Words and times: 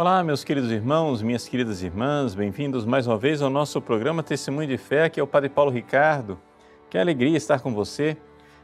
Olá, 0.00 0.24
meus 0.24 0.42
queridos 0.42 0.70
irmãos, 0.70 1.20
minhas 1.20 1.46
queridas 1.46 1.82
irmãs, 1.82 2.34
bem-vindos 2.34 2.86
mais 2.86 3.06
uma 3.06 3.18
vez 3.18 3.42
ao 3.42 3.50
nosso 3.50 3.82
programa 3.82 4.22
Testemunho 4.22 4.66
de 4.66 4.78
Fé, 4.78 5.10
que 5.10 5.20
é 5.20 5.22
o 5.22 5.26
Padre 5.26 5.50
Paulo 5.50 5.70
Ricardo. 5.70 6.40
Que 6.88 6.96
alegria 6.96 7.36
estar 7.36 7.60
com 7.60 7.74
você 7.74 8.16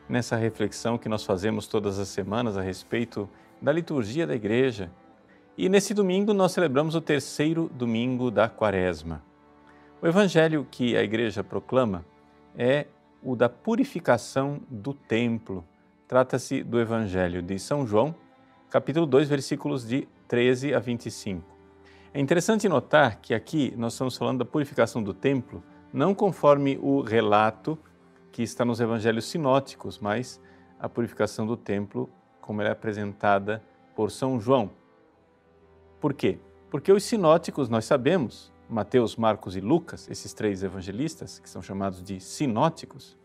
nessa 0.09 0.35
reflexão 0.35 0.97
que 0.97 1.11
nós 1.11 1.25
fazemos 1.25 1.67
todas 1.67 1.99
as 1.99 2.09
semanas 2.09 2.57
a 2.57 2.63
respeito 2.63 3.29
da 3.61 3.71
liturgia 3.71 4.27
da 4.27 4.35
igreja. 4.35 4.91
E 5.59 5.69
nesse 5.69 5.93
domingo 5.93 6.33
nós 6.33 6.53
celebramos 6.53 6.95
o 6.95 7.03
terceiro 7.03 7.71
domingo 7.75 8.31
da 8.31 8.49
quaresma. 8.49 9.23
O 10.01 10.07
evangelho 10.07 10.67
que 10.71 10.97
a 10.97 11.03
igreja 11.03 11.45
proclama 11.45 12.03
é 12.57 12.87
o 13.23 13.37
da 13.37 13.51
purificação 13.51 14.59
do 14.71 14.95
templo. 14.95 15.63
Trata-se 16.09 16.63
do 16.63 16.81
evangelho 16.81 17.43
de 17.43 17.59
São 17.59 17.87
João, 17.87 18.15
capítulo 18.71 19.05
2, 19.05 19.29
versículos 19.29 19.87
de 19.87 20.09
13 20.29 20.75
a 20.75 20.79
25. 20.79 21.45
É 22.13 22.21
interessante 22.21 22.69
notar 22.69 23.21
que 23.21 23.35
aqui 23.35 23.75
nós 23.77 23.93
estamos 23.93 24.17
falando 24.17 24.39
da 24.39 24.45
purificação 24.45 25.03
do 25.03 25.13
templo, 25.13 25.63
não 25.93 26.15
conforme 26.15 26.79
o 26.81 27.01
relato 27.01 27.79
que 28.33 28.43
está 28.43 28.65
nos 28.65 28.81
evangelhos 28.81 29.27
sinóticos, 29.27 29.99
mas 29.99 30.41
a 30.79 30.89
purificação 30.89 31.47
do 31.47 31.57
templo 31.57 32.11
como 32.47 32.61
ela 32.61 32.71
é 32.71 32.73
apresentada 32.73 33.61
por 33.95 34.11
São 34.11 34.39
João. 34.39 34.71
Por 36.01 36.15
quê? 36.15 36.39
Porque 36.71 36.93
os 36.93 37.03
sinóticos, 37.03 37.69
nós 37.69 37.85
sabemos, 37.85 38.53
Mateus, 38.69 39.17
Marcos 39.17 39.57
e 39.57 39.61
Lucas, 39.61 40.09
esses 40.09 40.33
três 40.33 40.63
evangelistas, 40.63 41.41
que 41.41 41.51
são 41.51 41.61
chamados 41.61 42.03
de 42.03 42.21
sinóticos, 42.21 43.19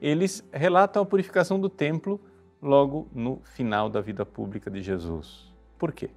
eles 0.00 0.42
relatam 0.50 1.02
a 1.02 1.06
purificação 1.06 1.60
do 1.60 1.68
templo 1.68 2.18
logo 2.60 3.06
no 3.12 3.40
final 3.44 3.90
da 3.90 4.00
vida 4.00 4.24
pública 4.24 4.70
de 4.70 4.80
Jesus. 4.80 5.52
Por 5.78 5.92
quê? 5.92 6.10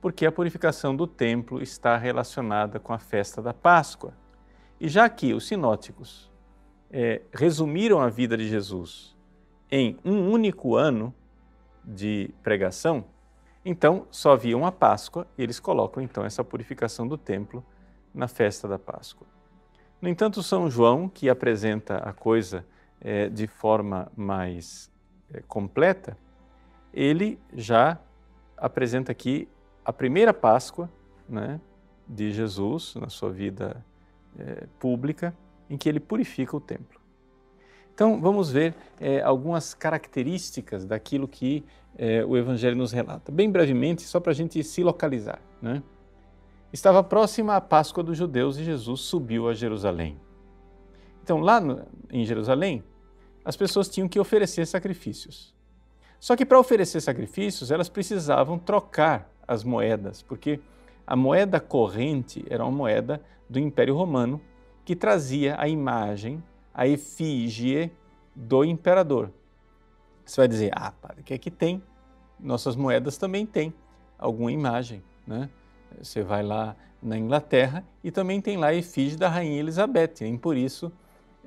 Porque 0.00 0.26
a 0.26 0.32
purificação 0.32 0.94
do 0.94 1.06
templo 1.06 1.62
está 1.62 1.96
relacionada 1.96 2.78
com 2.78 2.92
a 2.92 2.98
festa 2.98 3.40
da 3.42 3.52
Páscoa. 3.54 4.12
E 4.80 4.88
já 4.88 5.08
que 5.08 5.32
os 5.32 5.46
sinóticos 5.46 6.30
é, 6.90 7.22
resumiram 7.32 8.00
a 8.00 8.08
vida 8.08 8.36
de 8.36 8.46
Jesus 8.48 9.16
em 9.70 9.98
um 10.04 10.30
único 10.30 10.76
ano 10.76 11.14
de 11.84 12.30
pregação, 12.42 13.04
então 13.64 14.06
só 14.10 14.32
havia 14.32 14.56
uma 14.56 14.70
Páscoa 14.70 15.26
e 15.36 15.42
eles 15.42 15.58
colocam 15.58 16.02
então 16.02 16.24
essa 16.24 16.44
purificação 16.44 17.06
do 17.08 17.18
templo 17.18 17.64
na 18.14 18.28
festa 18.28 18.68
da 18.68 18.78
Páscoa. 18.78 19.26
No 20.00 20.08
entanto, 20.08 20.42
São 20.42 20.70
João, 20.70 21.08
que 21.08 21.28
apresenta 21.28 21.96
a 21.96 22.12
coisa 22.12 22.64
é, 23.00 23.28
de 23.28 23.46
forma 23.46 24.10
mais 24.16 24.90
é, 25.32 25.42
completa, 25.42 26.16
ele 26.92 27.38
já 27.52 27.98
apresenta 28.56 29.12
aqui 29.12 29.48
a 29.86 29.92
primeira 29.92 30.34
Páscoa 30.34 30.90
né, 31.28 31.60
de 32.08 32.32
Jesus 32.32 32.96
na 32.96 33.08
sua 33.08 33.30
vida 33.30 33.86
é, 34.36 34.66
pública, 34.80 35.32
em 35.70 35.76
que 35.76 35.88
ele 35.88 36.00
purifica 36.00 36.56
o 36.56 36.60
templo. 36.60 37.00
Então, 37.94 38.20
vamos 38.20 38.50
ver 38.50 38.74
é, 39.00 39.22
algumas 39.22 39.74
características 39.74 40.84
daquilo 40.84 41.28
que 41.28 41.64
é, 41.96 42.24
o 42.24 42.36
Evangelho 42.36 42.74
nos 42.74 42.90
relata. 42.90 43.30
Bem 43.30 43.48
brevemente, 43.48 44.02
só 44.02 44.18
para 44.18 44.32
a 44.32 44.34
gente 44.34 44.62
se 44.64 44.82
localizar. 44.82 45.40
Né? 45.62 45.80
Estava 46.72 47.00
próxima 47.04 47.54
a 47.54 47.60
Páscoa 47.60 48.02
dos 48.02 48.18
judeus 48.18 48.58
e 48.58 48.64
Jesus 48.64 49.02
subiu 49.02 49.48
a 49.48 49.54
Jerusalém. 49.54 50.20
Então, 51.22 51.38
lá 51.38 51.60
no, 51.60 51.86
em 52.10 52.24
Jerusalém, 52.24 52.82
as 53.44 53.56
pessoas 53.56 53.88
tinham 53.88 54.08
que 54.08 54.18
oferecer 54.18 54.66
sacrifícios. 54.66 55.54
Só 56.18 56.34
que 56.34 56.44
para 56.44 56.58
oferecer 56.58 57.00
sacrifícios, 57.00 57.70
elas 57.70 57.88
precisavam 57.88 58.58
trocar 58.58 59.35
as 59.46 59.64
moedas, 59.64 60.22
porque 60.22 60.60
a 61.06 61.14
moeda 61.14 61.60
corrente 61.60 62.44
era 62.50 62.64
uma 62.64 62.76
moeda 62.76 63.22
do 63.48 63.58
Império 63.58 63.94
Romano 63.94 64.40
que 64.84 64.96
trazia 64.96 65.56
a 65.58 65.68
imagem 65.68 66.42
a 66.74 66.86
efígie 66.86 67.90
do 68.34 68.64
imperador. 68.64 69.30
Você 70.24 70.40
vai 70.40 70.48
dizer, 70.48 70.70
ah, 70.74 70.92
padre, 70.92 71.20
o 71.20 71.24
que 71.24 71.32
é 71.32 71.38
que 71.38 71.50
tem? 71.50 71.82
Nossas 72.38 72.76
moedas 72.76 73.16
também 73.16 73.46
têm 73.46 73.72
alguma 74.18 74.52
imagem, 74.52 75.02
né? 75.26 75.48
Você 75.98 76.22
vai 76.22 76.42
lá 76.42 76.76
na 77.02 77.16
Inglaterra 77.16 77.84
e 78.02 78.10
também 78.10 78.40
tem 78.40 78.56
lá 78.56 78.68
a 78.68 78.74
efígie 78.74 79.16
da 79.16 79.28
Rainha 79.28 79.58
Elizabeth, 79.58 80.20
e 80.20 80.36
por 80.38 80.56
isso 80.56 80.92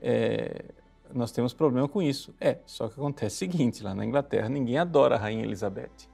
é, 0.01 0.65
nós 1.13 1.31
temos 1.31 1.53
problema 1.53 1.87
com 1.87 2.01
isso. 2.01 2.33
É, 2.39 2.57
só 2.65 2.87
que 2.87 2.93
acontece 2.93 3.35
o 3.35 3.39
seguinte, 3.39 3.83
lá 3.83 3.93
na 3.93 4.05
Inglaterra 4.05 4.49
ninguém 4.49 4.77
adora 4.77 5.15
a 5.15 5.17
Rainha 5.19 5.43
Elizabeth. 5.43 6.09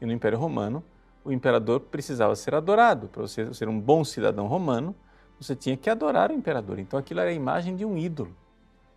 E 0.00 0.06
no 0.06 0.12
Império 0.12 0.38
Romano, 0.38 0.82
o 1.24 1.32
imperador 1.32 1.80
precisava 1.80 2.34
ser 2.36 2.54
adorado. 2.54 3.08
Para 3.08 3.22
você 3.22 3.52
ser 3.52 3.68
um 3.68 3.80
bom 3.80 4.04
cidadão 4.04 4.46
romano, 4.46 4.94
você 5.40 5.54
tinha 5.54 5.76
que 5.76 5.88
adorar 5.88 6.30
o 6.30 6.34
imperador. 6.34 6.78
Então 6.78 6.98
aquilo 6.98 7.20
era 7.20 7.30
a 7.30 7.34
imagem 7.34 7.76
de 7.76 7.84
um 7.84 7.96
ídolo, 7.96 8.30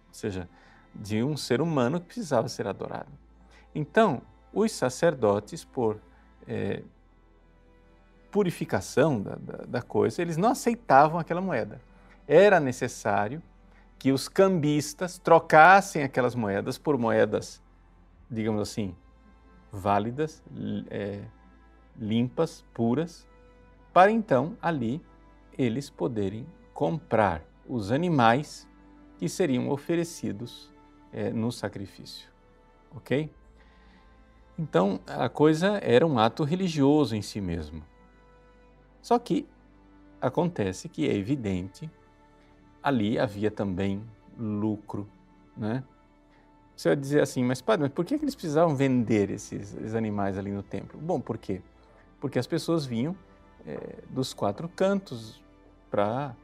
ou 0.08 0.14
seja, 0.14 0.50
de 0.94 1.24
um 1.24 1.38
ser 1.38 1.62
humano 1.62 2.00
que 2.00 2.08
precisava 2.08 2.48
ser 2.48 2.68
adorado. 2.68 3.12
Então, 3.74 4.22
os 4.54 4.72
sacerdotes, 4.72 5.64
por 5.64 6.00
é, 6.48 6.84
purificação 8.30 9.22
da, 9.22 9.36
da, 9.36 9.58
da 9.66 9.82
coisa, 9.82 10.22
eles 10.22 10.38
não 10.38 10.50
aceitavam 10.50 11.20
aquela 11.20 11.42
moeda. 11.42 11.82
Era 12.28 12.60
necessário 12.60 13.42
que 13.98 14.12
os 14.12 14.28
cambistas 14.28 15.18
trocassem 15.20 16.04
aquelas 16.04 16.34
moedas 16.34 16.78
por 16.78 16.98
moedas, 16.98 17.62
digamos 18.30 18.62
assim, 18.62 18.96
válidas, 19.72 20.44
é, 20.90 21.22
limpas, 22.00 22.66
puras, 22.74 23.28
para 23.94 24.12
então 24.12 24.58
ali 24.62 25.02
eles 25.58 25.90
poderem 25.90 26.46
comprar 26.74 27.44
os 27.68 27.92
animais 27.92 28.68
que 29.18 29.30
seriam 29.30 29.70
oferecidos 29.70 30.72
é, 31.12 31.32
no 31.32 31.52
sacrifício. 31.52 32.30
Ok? 32.96 33.30
Então 34.58 35.00
a 35.08 35.30
coisa 35.30 35.80
era 35.84 36.06
um 36.06 36.20
ato 36.20 36.44
religioso 36.44 37.16
em 37.16 37.22
si 37.22 37.40
mesmo. 37.40 37.84
Só 39.02 39.18
que 39.18 39.48
acontece 40.20 40.88
que 40.88 41.08
é 41.08 41.16
evidente, 41.16 41.90
ali 42.84 43.18
havia 43.18 43.50
também 43.50 44.04
lucro, 44.38 45.08
né? 45.58 45.84
Você 46.76 46.90
vai 46.90 46.96
dizer 46.96 47.22
assim, 47.22 47.44
mas 47.44 47.62
padre, 47.62 47.84
mas 47.84 47.94
por 47.94 48.06
que 48.06 48.16
eles 48.16 48.34
precisavam 48.34 48.76
vender 48.76 49.30
esses, 49.30 49.76
esses 49.76 49.94
animais 49.94 50.38
ali 50.38 50.52
no 50.52 50.64
templo? 50.64 51.00
Bom, 51.00 51.20
por 51.20 51.38
quê? 51.38 51.62
Porque 52.22 52.38
as 52.38 52.46
pessoas 52.46 52.86
vinham 52.86 53.16
é, 53.66 53.98
dos 54.10 54.32
quatro 54.32 54.70
cantos 54.70 55.44
para 55.90 56.36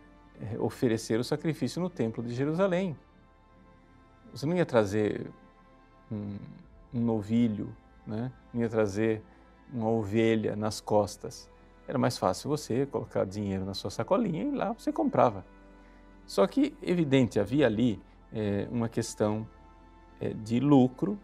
é, 0.42 0.58
oferecer 0.60 1.20
o 1.20 1.24
sacrifício 1.24 1.80
no 1.80 1.90
Templo 1.90 2.24
de 2.24 2.34
Jerusalém. 2.34 2.98
Você 4.34 4.46
não 4.48 4.58
ia 4.58 4.66
trazer 4.66 5.32
um, 6.12 6.36
um 6.94 7.00
novilho, 7.00 7.74
né? 8.06 8.32
não 8.52 8.62
ia 8.62 8.70
trazer 8.70 9.22
uma 9.72 9.88
ovelha 9.88 10.56
nas 10.56 10.82
costas. 10.82 11.50
Era 11.88 12.00
mais 12.00 12.18
fácil 12.18 12.50
você 12.50 12.86
colocar 12.88 13.24
dinheiro 13.26 13.64
na 13.64 13.76
sua 13.76 13.92
sacolinha 13.92 14.44
e 14.44 14.52
lá 14.52 14.74
você 14.74 14.92
comprava. 14.92 15.46
Só 16.26 16.46
que, 16.46 16.76
evidente, 16.82 17.40
havia 17.40 17.68
ali 17.68 18.02
é, 18.34 18.68
uma 18.70 18.90
questão 18.90 19.48
de 20.44 20.60
lucro 20.60 21.20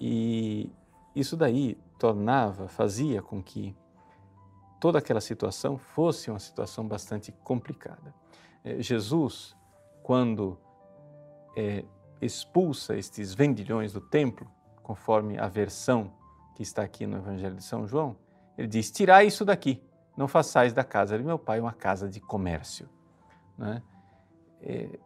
e 0.00 0.68
isso 1.14 1.36
daí 1.36 1.78
tornava, 2.02 2.66
fazia 2.66 3.22
com 3.22 3.40
que 3.40 3.76
toda 4.80 4.98
aquela 4.98 5.20
situação 5.20 5.78
fosse 5.78 6.30
uma 6.30 6.40
situação 6.40 6.84
bastante 6.84 7.30
complicada. 7.30 8.12
É, 8.64 8.82
Jesus, 8.82 9.54
quando 10.02 10.58
é, 11.56 11.84
expulsa 12.20 12.96
estes 12.96 13.32
vendilhões 13.32 13.92
do 13.92 14.00
templo, 14.00 14.50
conforme 14.82 15.38
a 15.38 15.46
versão 15.46 16.12
que 16.56 16.64
está 16.64 16.82
aqui 16.82 17.06
no 17.06 17.18
Evangelho 17.18 17.54
de 17.54 17.62
São 17.62 17.86
João, 17.86 18.16
ele 18.58 18.66
diz: 18.66 18.90
Tirai 18.90 19.28
isso 19.28 19.44
daqui, 19.44 19.80
não 20.16 20.26
façais 20.26 20.72
da 20.72 20.82
casa 20.82 21.16
de 21.16 21.22
meu 21.22 21.38
pai 21.38 21.60
uma 21.60 21.72
casa 21.72 22.08
de 22.08 22.20
comércio. 22.20 22.88
Né? 23.56 23.80
É, 24.60 24.98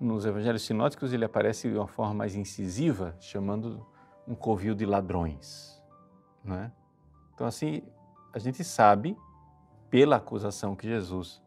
nos 0.00 0.26
Evangelhos 0.26 0.62
sinóticos 0.62 1.12
ele 1.12 1.24
aparece 1.24 1.70
de 1.70 1.78
uma 1.78 1.86
forma 1.86 2.14
mais 2.14 2.34
incisiva, 2.34 3.14
chamando 3.20 3.86
um 4.26 4.34
covil 4.34 4.74
de 4.74 4.84
ladrões. 4.84 5.75
Né? 6.46 6.72
Então, 7.34 7.46
assim, 7.46 7.82
a 8.32 8.38
gente 8.38 8.62
sabe, 8.64 9.16
pela 9.90 10.16
acusação 10.16 10.74
que 10.74 10.86
Jesus 10.86 11.42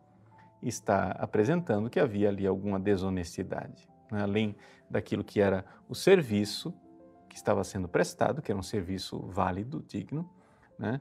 está 0.62 1.12
apresentando, 1.12 1.90
que 1.90 2.00
havia 2.00 2.30
ali 2.30 2.46
alguma 2.46 2.80
desonestidade. 2.80 3.88
Né? 4.12 4.22
Além 4.22 4.56
daquilo 4.90 5.24
que 5.24 5.40
era 5.40 5.66
o 5.88 5.96
serviço 5.96 6.74
que 7.30 7.36
estava 7.36 7.64
sendo 7.64 7.88
prestado, 7.88 8.42
que 8.42 8.52
era 8.52 8.60
um 8.60 8.64
serviço 8.64 9.20
válido, 9.28 9.84
digno, 9.88 10.30
né? 10.78 11.00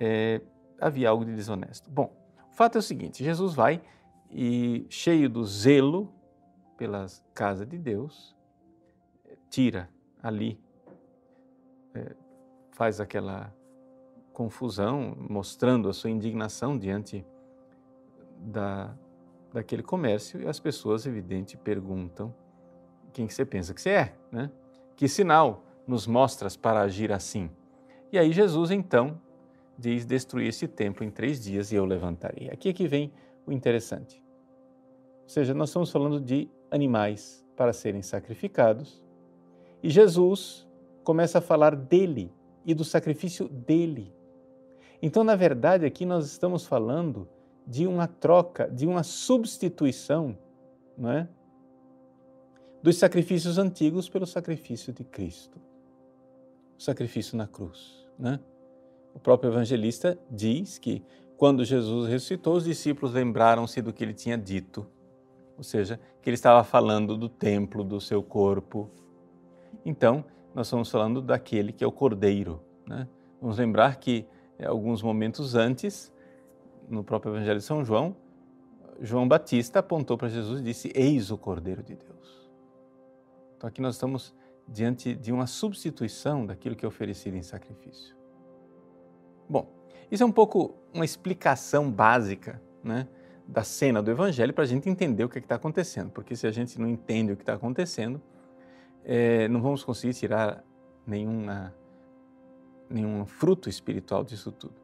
é, 0.00 0.40
havia 0.80 1.10
algo 1.10 1.24
de 1.24 1.34
desonesto. 1.34 1.90
Bom, 1.90 2.16
o 2.50 2.54
fato 2.54 2.76
é 2.76 2.78
o 2.78 2.82
seguinte: 2.82 3.22
Jesus 3.22 3.54
vai 3.54 3.82
e, 4.30 4.86
cheio 4.88 5.28
do 5.28 5.44
zelo 5.44 6.12
pela 6.76 7.06
casa 7.34 7.66
de 7.66 7.76
Deus, 7.76 8.34
tira 9.50 9.90
ali, 10.22 10.58
faz 12.80 12.98
aquela 12.98 13.54
confusão, 14.32 15.14
mostrando 15.28 15.86
a 15.86 15.92
sua 15.92 16.08
indignação 16.08 16.78
diante 16.78 17.26
da, 18.38 18.96
daquele 19.52 19.82
comércio 19.82 20.40
e 20.40 20.48
as 20.48 20.58
pessoas, 20.58 21.04
evidente, 21.04 21.58
perguntam 21.58 22.34
quem 23.12 23.26
que 23.26 23.34
você 23.34 23.44
pensa 23.44 23.74
que 23.74 23.82
você 23.82 23.90
é, 23.90 24.14
né? 24.32 24.50
Que 24.96 25.06
sinal 25.08 25.62
nos 25.86 26.06
mostras 26.06 26.56
para 26.56 26.80
agir 26.80 27.12
assim? 27.12 27.50
E 28.10 28.18
aí 28.18 28.32
Jesus 28.32 28.70
então 28.70 29.20
diz 29.76 30.06
destruir 30.06 30.48
esse 30.48 30.66
templo 30.66 31.04
em 31.04 31.10
três 31.10 31.38
dias 31.38 31.72
e 31.72 31.74
eu 31.74 31.84
levantarei. 31.84 32.48
Aqui 32.48 32.70
é 32.70 32.72
que 32.72 32.88
vem 32.88 33.12
o 33.46 33.52
interessante. 33.52 34.24
Ou 35.24 35.28
seja, 35.28 35.52
nós 35.52 35.68
estamos 35.68 35.92
falando 35.92 36.18
de 36.18 36.50
animais 36.70 37.46
para 37.54 37.74
serem 37.74 38.00
sacrificados 38.00 39.04
e 39.82 39.90
Jesus 39.90 40.66
começa 41.04 41.40
a 41.40 41.42
falar 41.42 41.76
dele 41.76 42.32
e 42.64 42.74
do 42.74 42.84
sacrifício 42.84 43.48
dele. 43.48 44.12
Então, 45.02 45.24
na 45.24 45.34
verdade, 45.34 45.86
aqui 45.86 46.04
nós 46.04 46.26
estamos 46.26 46.66
falando 46.66 47.28
de 47.66 47.86
uma 47.86 48.06
troca, 48.06 48.68
de 48.68 48.86
uma 48.86 49.02
substituição, 49.02 50.36
não 50.96 51.10
é? 51.10 51.28
Dos 52.82 52.96
sacrifícios 52.96 53.58
antigos 53.58 54.08
pelo 54.08 54.26
sacrifício 54.26 54.92
de 54.92 55.04
Cristo. 55.04 55.60
O 56.78 56.82
sacrifício 56.82 57.36
na 57.36 57.46
cruz, 57.46 58.06
né? 58.18 58.40
O 59.14 59.18
próprio 59.18 59.50
evangelista 59.50 60.18
diz 60.30 60.78
que 60.78 61.02
quando 61.36 61.64
Jesus 61.64 62.08
ressuscitou, 62.08 62.54
os 62.54 62.64
discípulos 62.64 63.14
lembraram-se 63.14 63.80
do 63.80 63.92
que 63.92 64.04
ele 64.04 64.12
tinha 64.12 64.36
dito, 64.36 64.86
ou 65.56 65.64
seja, 65.64 65.98
que 66.20 66.28
ele 66.28 66.34
estava 66.34 66.62
falando 66.62 67.16
do 67.16 67.28
templo, 67.28 67.82
do 67.82 68.00
seu 68.00 68.22
corpo. 68.22 68.90
Então, 69.84 70.24
nós 70.54 70.66
estamos 70.66 70.90
falando 70.90 71.22
daquele 71.22 71.72
que 71.72 71.84
é 71.84 71.86
o 71.86 71.92
Cordeiro. 71.92 72.60
Né? 72.86 73.06
Vamos 73.40 73.58
lembrar 73.58 73.96
que 73.96 74.26
eh, 74.58 74.66
alguns 74.66 75.02
momentos 75.02 75.54
antes, 75.54 76.12
no 76.88 77.04
próprio 77.04 77.34
Evangelho 77.34 77.58
de 77.58 77.64
São 77.64 77.84
João, 77.84 78.16
João 79.00 79.26
Batista 79.26 79.78
apontou 79.78 80.18
para 80.18 80.28
Jesus 80.28 80.60
e 80.60 80.64
disse: 80.64 80.92
Eis 80.94 81.30
o 81.30 81.38
Cordeiro 81.38 81.82
de 81.82 81.94
Deus. 81.94 82.50
Então 83.56 83.68
aqui 83.68 83.80
nós 83.80 83.94
estamos 83.94 84.34
diante 84.66 85.14
de 85.14 85.32
uma 85.32 85.46
substituição 85.46 86.46
daquilo 86.46 86.76
que 86.76 86.84
é 86.84 86.88
oferecido 86.88 87.36
em 87.36 87.42
sacrifício. 87.42 88.16
Bom, 89.48 89.66
isso 90.10 90.22
é 90.22 90.26
um 90.26 90.32
pouco 90.32 90.74
uma 90.92 91.04
explicação 91.04 91.90
básica 91.90 92.60
né, 92.82 93.08
da 93.46 93.64
cena 93.64 94.02
do 94.02 94.10
Evangelho 94.10 94.52
para 94.52 94.64
a 94.64 94.66
gente 94.66 94.88
entender 94.88 95.24
o 95.24 95.28
que 95.28 95.38
é 95.38 95.40
está 95.40 95.56
acontecendo, 95.56 96.10
porque 96.10 96.36
se 96.36 96.46
a 96.46 96.50
gente 96.50 96.80
não 96.80 96.88
entende 96.88 97.32
o 97.32 97.36
que 97.36 97.42
está 97.42 97.54
acontecendo, 97.54 98.20
é, 99.04 99.48
não 99.48 99.60
vamos 99.60 99.82
conseguir 99.82 100.14
tirar 100.14 100.64
nenhuma, 101.06 101.74
nenhum 102.88 103.24
fruto 103.26 103.68
espiritual 103.68 104.24
disso 104.24 104.52
tudo. 104.52 104.74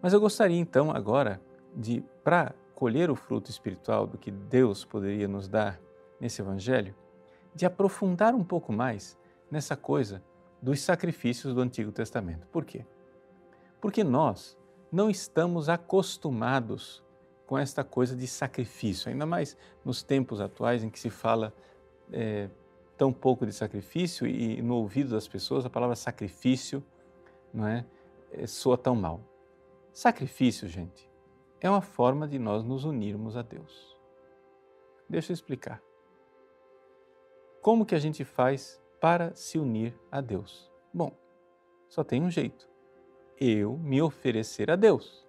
Mas 0.00 0.12
eu 0.12 0.20
gostaria 0.20 0.58
então 0.58 0.90
agora 0.90 1.40
de, 1.74 2.04
para 2.22 2.54
colher 2.74 3.10
o 3.10 3.16
fruto 3.16 3.50
espiritual 3.50 4.06
do 4.06 4.18
que 4.18 4.30
Deus 4.30 4.84
poderia 4.84 5.26
nos 5.26 5.48
dar 5.48 5.80
nesse 6.20 6.40
Evangelho, 6.40 6.94
de 7.54 7.64
aprofundar 7.64 8.34
um 8.34 8.44
pouco 8.44 8.72
mais 8.72 9.18
nessa 9.50 9.76
coisa 9.76 10.22
dos 10.60 10.80
sacrifícios 10.80 11.54
do 11.54 11.60
Antigo 11.60 11.92
Testamento. 11.92 12.46
Por 12.48 12.64
quê? 12.64 12.84
Porque 13.80 14.04
nós 14.04 14.56
não 14.90 15.08
estamos 15.08 15.68
acostumados 15.68 17.02
com 17.46 17.56
esta 17.56 17.84
coisa 17.84 18.16
de 18.16 18.26
sacrifício, 18.26 19.10
ainda 19.10 19.24
mais 19.24 19.56
nos 19.84 20.02
tempos 20.02 20.40
atuais 20.40 20.82
em 20.82 20.90
que 20.90 20.98
se 20.98 21.10
fala 21.10 21.54
é, 22.12 22.50
tão 22.96 23.12
pouco 23.12 23.46
de 23.46 23.52
sacrifício 23.52 24.26
e 24.26 24.60
no 24.62 24.76
ouvido 24.76 25.10
das 25.10 25.28
pessoas 25.28 25.66
a 25.66 25.70
palavra 25.70 25.94
sacrifício 25.94 26.82
não 27.52 27.66
é, 27.66 27.84
é 28.32 28.46
soa 28.46 28.76
tão 28.76 28.94
mal. 28.94 29.20
Sacrifício, 29.92 30.68
gente, 30.68 31.08
é 31.60 31.68
uma 31.68 31.80
forma 31.80 32.26
de 32.26 32.38
nós 32.38 32.62
nos 32.64 32.84
unirmos 32.84 33.36
a 33.36 33.42
Deus. 33.42 33.96
Deixa 35.08 35.32
eu 35.32 35.34
explicar. 35.34 35.80
Como 37.62 37.86
que 37.86 37.94
a 37.94 37.98
gente 37.98 38.24
faz 38.24 38.80
para 39.00 39.34
se 39.34 39.58
unir 39.58 39.98
a 40.10 40.20
Deus? 40.20 40.70
Bom, 40.92 41.12
só 41.88 42.02
tem 42.02 42.22
um 42.22 42.30
jeito. 42.30 42.68
Eu 43.38 43.76
me 43.76 44.00
oferecer 44.00 44.70
a 44.70 44.76
Deus. 44.76 45.26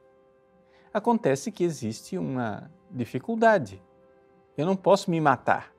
Acontece 0.93 1.51
que 1.51 1.63
existe 1.63 2.17
uma 2.17 2.71
dificuldade. 2.89 3.81
Eu 4.57 4.65
não 4.65 4.75
posso 4.75 5.11
me 5.11 5.19
matar 5.19 5.76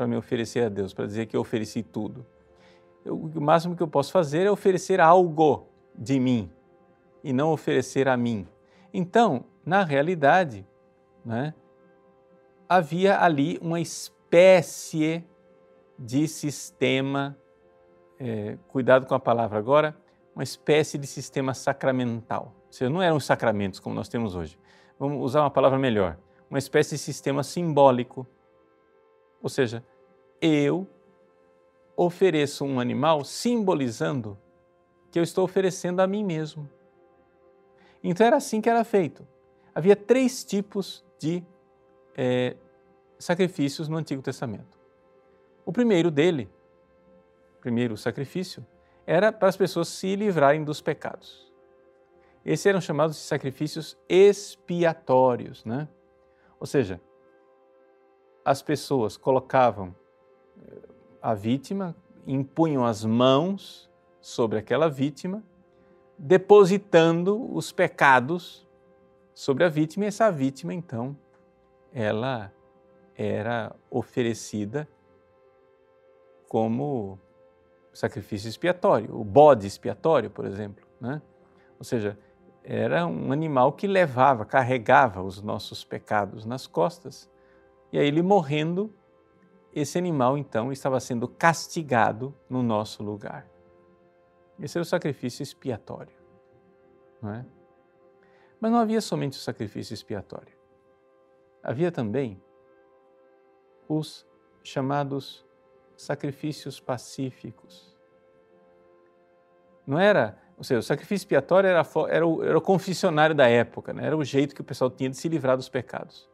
para 0.00 0.06
me 0.06 0.16
oferecer 0.16 0.64
a 0.64 0.70
Deus, 0.70 0.94
para 0.94 1.04
dizer 1.04 1.26
que 1.26 1.36
eu 1.36 1.42
ofereci 1.42 1.82
tudo. 1.82 2.24
Eu, 3.04 3.14
o 3.14 3.38
máximo 3.38 3.76
que 3.76 3.82
eu 3.82 3.86
posso 3.86 4.10
fazer 4.10 4.46
é 4.46 4.50
oferecer 4.50 4.98
algo 4.98 5.68
de 5.94 6.18
mim 6.18 6.50
e 7.22 7.34
não 7.34 7.52
oferecer 7.52 8.08
a 8.08 8.16
mim. 8.16 8.48
Então, 8.94 9.44
na 9.62 9.84
realidade, 9.84 10.66
né, 11.22 11.52
havia 12.66 13.20
ali 13.20 13.58
uma 13.60 13.78
espécie 13.78 15.22
de 15.98 16.26
sistema, 16.26 17.36
é, 18.18 18.56
cuidado 18.68 19.04
com 19.04 19.14
a 19.14 19.20
palavra 19.20 19.58
agora, 19.58 19.94
uma 20.34 20.42
espécie 20.42 20.96
de 20.96 21.06
sistema 21.06 21.52
sacramental. 21.52 22.54
Ou 22.68 22.72
seja, 22.72 22.88
não 22.88 23.02
eram 23.02 23.20
sacramentos 23.20 23.78
como 23.78 23.94
nós 23.94 24.08
temos 24.08 24.34
hoje. 24.34 24.58
Vamos 24.98 25.22
usar 25.22 25.42
uma 25.42 25.50
palavra 25.50 25.78
melhor. 25.78 26.16
Uma 26.48 26.58
espécie 26.58 26.94
de 26.94 26.98
sistema 27.02 27.42
simbólico. 27.42 28.26
Ou 29.42 29.50
seja, 29.50 29.84
eu 30.40 30.86
ofereço 31.96 32.64
um 32.64 32.80
animal 32.80 33.24
simbolizando 33.24 34.38
que 35.10 35.18
eu 35.18 35.22
estou 35.22 35.44
oferecendo 35.44 36.00
a 36.00 36.06
mim 36.06 36.24
mesmo. 36.24 36.68
Então 38.02 38.26
era 38.26 38.36
assim 38.36 38.60
que 38.60 38.70
era 38.70 38.84
feito. 38.84 39.26
Havia 39.74 39.94
três 39.94 40.44
tipos 40.44 41.04
de 41.18 41.44
é, 42.16 42.56
sacrifícios 43.18 43.88
no 43.88 43.96
Antigo 43.96 44.22
Testamento. 44.22 44.78
O 45.64 45.72
primeiro 45.72 46.10
dele, 46.10 46.50
o 47.58 47.60
primeiro 47.60 47.96
sacrifício, 47.96 48.66
era 49.06 49.30
para 49.30 49.48
as 49.48 49.56
pessoas 49.56 49.88
se 49.88 50.16
livrarem 50.16 50.64
dos 50.64 50.80
pecados. 50.80 51.52
Esses 52.44 52.64
eram 52.64 52.80
chamados 52.80 53.16
de 53.16 53.22
sacrifícios 53.22 53.98
expiatórios, 54.08 55.64
né? 55.64 55.86
Ou 56.58 56.66
seja, 56.66 57.00
as 58.44 58.62
pessoas 58.62 59.16
colocavam 59.16 59.94
a 61.22 61.34
vítima, 61.34 61.94
impunham 62.26 62.84
as 62.84 63.04
mãos 63.04 63.90
sobre 64.20 64.58
aquela 64.58 64.88
vítima, 64.88 65.42
depositando 66.18 67.54
os 67.54 67.72
pecados 67.72 68.66
sobre 69.34 69.64
a 69.64 69.68
vítima, 69.68 70.04
e 70.04 70.08
essa 70.08 70.30
vítima, 70.30 70.74
então, 70.74 71.16
ela 71.92 72.52
era 73.16 73.74
oferecida 73.90 74.88
como 76.48 77.18
sacrifício 77.92 78.48
expiatório, 78.48 79.14
o 79.18 79.24
bode 79.24 79.66
expiatório, 79.66 80.30
por 80.30 80.44
exemplo. 80.44 80.86
Né? 81.00 81.20
Ou 81.78 81.84
seja, 81.84 82.18
era 82.62 83.06
um 83.06 83.32
animal 83.32 83.72
que 83.72 83.86
levava, 83.86 84.44
carregava 84.44 85.22
os 85.22 85.42
nossos 85.42 85.84
pecados 85.84 86.44
nas 86.44 86.66
costas, 86.66 87.30
e 87.92 87.98
aí 87.98 88.06
ele 88.06 88.22
morrendo 88.22 88.92
esse 89.74 89.98
animal 89.98 90.36
então 90.36 90.72
estava 90.72 90.98
sendo 90.98 91.28
castigado 91.28 92.34
no 92.48 92.62
nosso 92.62 93.02
lugar. 93.02 93.48
Esse 94.58 94.78
era 94.78 94.82
o 94.82 94.86
sacrifício 94.86 95.42
expiatório. 95.42 96.14
Não 97.22 97.32
é? 97.32 97.46
Mas 98.60 98.70
não 98.70 98.78
havia 98.78 99.00
somente 99.00 99.38
o 99.38 99.40
sacrifício 99.40 99.94
expiatório. 99.94 100.54
Havia 101.62 101.90
também 101.90 102.42
os 103.88 104.26
chamados 104.62 105.46
sacrifícios 105.96 106.80
pacíficos. 106.80 107.96
Não 109.86 109.98
era, 109.98 110.38
ou 110.56 110.64
seja, 110.64 110.80
o 110.80 110.82
sacrifício 110.82 111.24
expiatório 111.24 111.68
era, 111.68 111.86
era, 112.08 112.26
o, 112.26 112.44
era 112.44 112.56
o 112.56 112.60
confessionário 112.60 113.34
da 113.34 113.48
época, 113.48 113.92
né? 113.92 114.06
era 114.06 114.16
o 114.16 114.24
jeito 114.24 114.54
que 114.54 114.60
o 114.60 114.64
pessoal 114.64 114.90
tinha 114.90 115.10
de 115.10 115.16
se 115.16 115.28
livrar 115.28 115.56
dos 115.56 115.68
pecados. 115.68 116.29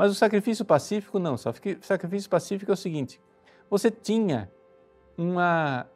Mas 0.00 0.12
o 0.12 0.14
sacrifício 0.14 0.64
pacífico 0.64 1.18
não. 1.18 1.34
O 1.34 1.38
sacrifício 1.38 2.30
pacífico 2.30 2.70
é 2.70 2.72
o 2.72 2.76
seguinte: 2.76 3.20
você 3.68 3.90
tinha 3.90 4.50
uma, 5.14 5.86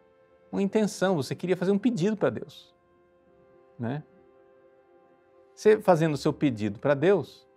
uma 0.52 0.61
intenção, 0.61 1.16
você 1.16 1.34
queria 1.34 1.56
fazer 1.56 1.70
um 1.73 1.78
pedido 1.78 2.14
para 2.14 2.28
Deus. 2.28 2.75
Né? 3.78 4.02
Você 5.54 5.80
fazendo 5.80 6.12
o 6.12 6.18
seu 6.18 6.34
pedido 6.34 6.78
para 6.78 6.92
Deus, 6.92 7.49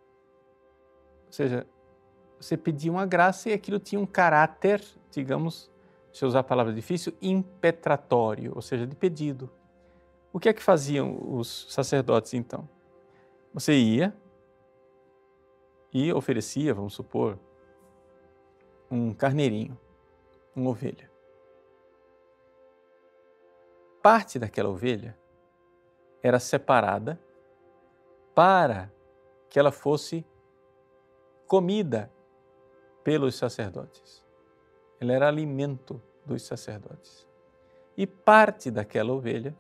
ou 1.25 1.33
seja, 1.33 1.67
você 2.39 2.55
pedia 2.55 2.93
uma 2.93 3.05
graça 3.05 3.49
e 3.49 3.53
aquilo 3.53 3.77
tinha 3.77 3.99
um 3.99 4.05
caráter, 4.05 4.81
digamos, 5.11 5.69
se 6.13 6.25
usar 6.25 6.39
a 6.39 6.43
palavra 6.43 6.71
difícil, 6.71 7.13
impetratório, 7.21 8.53
ou 8.55 8.61
seja, 8.61 8.87
de 8.87 8.95
pedido. 8.95 9.49
O 10.31 10.39
que 10.39 10.47
é 10.47 10.53
que 10.53 10.63
faziam 10.63 11.19
os 11.29 11.67
sacerdotes 11.69 12.33
então? 12.33 12.69
Você 13.53 13.73
ia, 13.73 14.15
e 15.97 16.13
oferecia, 16.13 16.75
vamos 16.75 16.93
supor, 16.93 17.39
um 18.89 19.11
carneirinho, 19.15 19.75
uma 20.55 20.69
ovelha. 20.69 21.09
Parte 23.99 24.37
daquela 24.37 24.69
ovelha 24.69 25.17
era 26.21 26.37
separada 26.39 27.19
para 28.35 28.93
que 29.49 29.57
ela 29.57 29.71
fosse 29.71 30.23
comida 31.47 32.11
pelos 33.03 33.33
sacerdotes. 33.33 34.23
Ela 34.99 35.13
era 35.13 35.27
alimento 35.27 35.99
dos 36.23 36.43
sacerdotes. 36.43 37.27
E 37.97 38.05
parte 38.05 38.69
daquela 38.69 39.11
ovelha 39.11 39.57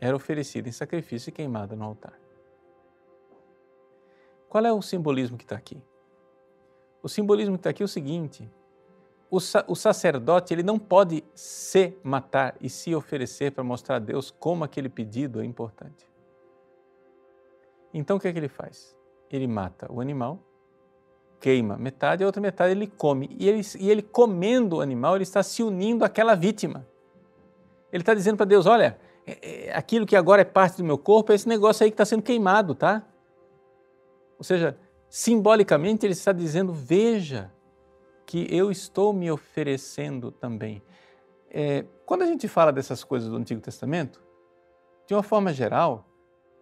era 0.00 0.16
oferecida 0.16 0.66
em 0.66 0.72
sacrifício 0.72 1.28
e 1.28 1.32
queimada 1.32 1.76
no 1.76 1.84
altar. 1.84 2.23
Qual 4.54 4.64
é 4.64 4.72
o 4.72 4.80
simbolismo 4.80 5.36
que 5.36 5.42
está 5.42 5.56
aqui? 5.56 5.82
O 7.02 7.08
simbolismo 7.08 7.56
que 7.56 7.58
está 7.58 7.70
aqui 7.70 7.82
é 7.82 7.86
o 7.86 7.88
seguinte: 7.88 8.48
o, 9.28 9.40
sa 9.40 9.64
o 9.66 9.74
sacerdote 9.74 10.54
ele 10.54 10.62
não 10.62 10.78
pode 10.78 11.24
se 11.34 11.98
matar 12.04 12.54
e 12.60 12.70
se 12.70 12.94
oferecer 12.94 13.50
para 13.50 13.64
mostrar 13.64 13.96
a 13.96 13.98
Deus 13.98 14.30
como 14.30 14.62
aquele 14.62 14.88
pedido 14.88 15.40
é 15.40 15.44
importante. 15.44 16.08
Então 17.92 18.16
o 18.16 18.20
que 18.20 18.28
é 18.28 18.32
que 18.32 18.38
ele 18.38 18.46
faz? 18.46 18.96
Ele 19.28 19.48
mata 19.48 19.92
o 19.92 20.00
animal, 20.00 20.38
queima 21.40 21.76
metade, 21.76 22.22
a 22.22 22.26
outra 22.26 22.40
metade 22.40 22.70
ele 22.70 22.86
come. 22.86 23.36
E 23.36 23.48
ele, 23.48 23.60
e 23.80 23.90
ele 23.90 24.02
comendo 24.02 24.76
o 24.76 24.80
animal, 24.80 25.16
ele 25.16 25.24
está 25.24 25.42
se 25.42 25.64
unindo 25.64 26.04
àquela 26.04 26.36
vítima. 26.36 26.86
Ele 27.92 28.04
está 28.04 28.14
dizendo 28.14 28.36
para 28.36 28.46
Deus: 28.46 28.66
olha, 28.66 29.00
é, 29.26 29.66
é, 29.66 29.76
aquilo 29.76 30.06
que 30.06 30.14
agora 30.14 30.42
é 30.42 30.44
parte 30.44 30.76
do 30.76 30.84
meu 30.84 30.96
corpo 30.96 31.32
é 31.32 31.34
esse 31.34 31.48
negócio 31.48 31.82
aí 31.82 31.90
que 31.90 31.94
está 31.94 32.04
sendo 32.04 32.22
queimado, 32.22 32.72
tá? 32.72 33.04
Ou 34.44 34.46
seja, 34.46 34.76
simbolicamente 35.08 36.04
ele 36.04 36.12
está 36.12 36.30
dizendo: 36.30 36.70
veja 36.70 37.50
que 38.26 38.46
eu 38.54 38.70
estou 38.70 39.10
me 39.10 39.30
oferecendo 39.30 40.30
também. 40.30 40.82
É, 41.50 41.86
quando 42.04 42.22
a 42.22 42.26
gente 42.26 42.46
fala 42.46 42.70
dessas 42.70 43.02
coisas 43.02 43.30
do 43.30 43.36
Antigo 43.36 43.62
Testamento, 43.62 44.22
de 45.06 45.14
uma 45.14 45.22
forma 45.22 45.50
geral, 45.50 46.06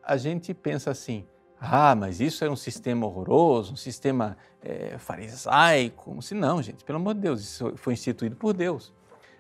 a 0.01 0.17
gente 0.17 0.55
pensa 0.55 0.93
assim: 0.93 1.27
ah, 1.61 1.97
mas 1.97 2.21
isso 2.21 2.45
era 2.45 2.53
um 2.53 2.57
sistema 2.57 3.05
horroroso, 3.05 3.73
um 3.73 3.77
sistema 3.77 4.37
é, 4.63 4.97
farisaico. 4.97 6.17
Não, 6.37 6.63
gente, 6.63 6.85
pelo 6.85 6.99
amor 6.99 7.15
de 7.15 7.21
Deus, 7.21 7.41
isso 7.41 7.73
foi 7.75 7.95
instituído 7.95 8.37
por 8.37 8.55
Deus. 8.55 8.95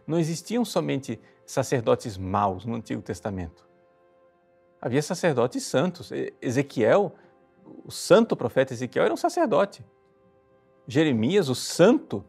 Não 0.04 0.18
existiam 0.18 0.64
somente 0.64 1.20
sacerdotes 1.46 2.18
maus 2.18 2.64
no 2.64 2.74
Antigo 2.74 3.02
Testamento. 3.02 3.68
Havia 4.80 5.00
sacerdotes 5.00 5.62
santos. 5.62 6.10
Ezequiel 6.40 7.14
o 7.84 7.90
santo 7.90 8.36
profeta 8.36 8.72
Ezequiel 8.72 9.04
era 9.04 9.14
um 9.14 9.16
sacerdote. 9.16 9.84
Jeremias, 10.86 11.48
o 11.48 11.54
santo 11.54 12.24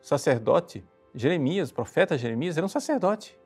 sacerdote, 0.00 0.84
Jeremias, 1.14 1.70
o 1.70 1.74
profeta 1.74 2.16
Jeremias, 2.16 2.56
era 2.56 2.66
um 2.66 2.68
sacerdote. 2.68 3.38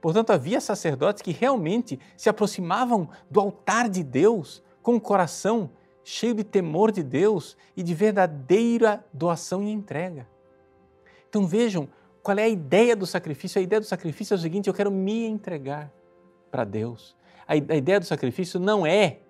Portanto, 0.00 0.30
havia 0.30 0.60
sacerdotes 0.60 1.22
que 1.22 1.30
realmente 1.30 1.98
se 2.16 2.28
aproximavam 2.28 3.08
do 3.30 3.40
altar 3.40 3.88
de 3.88 4.02
Deus 4.02 4.62
com 4.82 4.96
o 4.96 5.00
coração 5.00 5.70
cheio 6.02 6.34
de 6.34 6.42
temor 6.42 6.90
de 6.90 7.02
Deus 7.02 7.56
e 7.76 7.82
de 7.82 7.94
verdadeira 7.94 9.04
doação 9.12 9.62
e 9.62 9.70
entrega. 9.70 10.26
Então 11.28 11.46
vejam 11.46 11.88
qual 12.22 12.38
é 12.38 12.44
a 12.44 12.48
ideia 12.48 12.96
do 12.96 13.06
sacrifício. 13.06 13.58
A 13.58 13.62
ideia 13.62 13.80
do 13.80 13.86
sacrifício 13.86 14.34
é 14.34 14.36
o 14.36 14.40
seguinte: 14.40 14.68
eu 14.68 14.74
quero 14.74 14.90
me 14.90 15.26
entregar 15.26 15.92
para 16.50 16.64
Deus. 16.64 17.16
A 17.46 17.56
ideia 17.56 17.98
do 17.98 18.06
sacrifício 18.06 18.60
não 18.60 18.86
é 18.86 19.20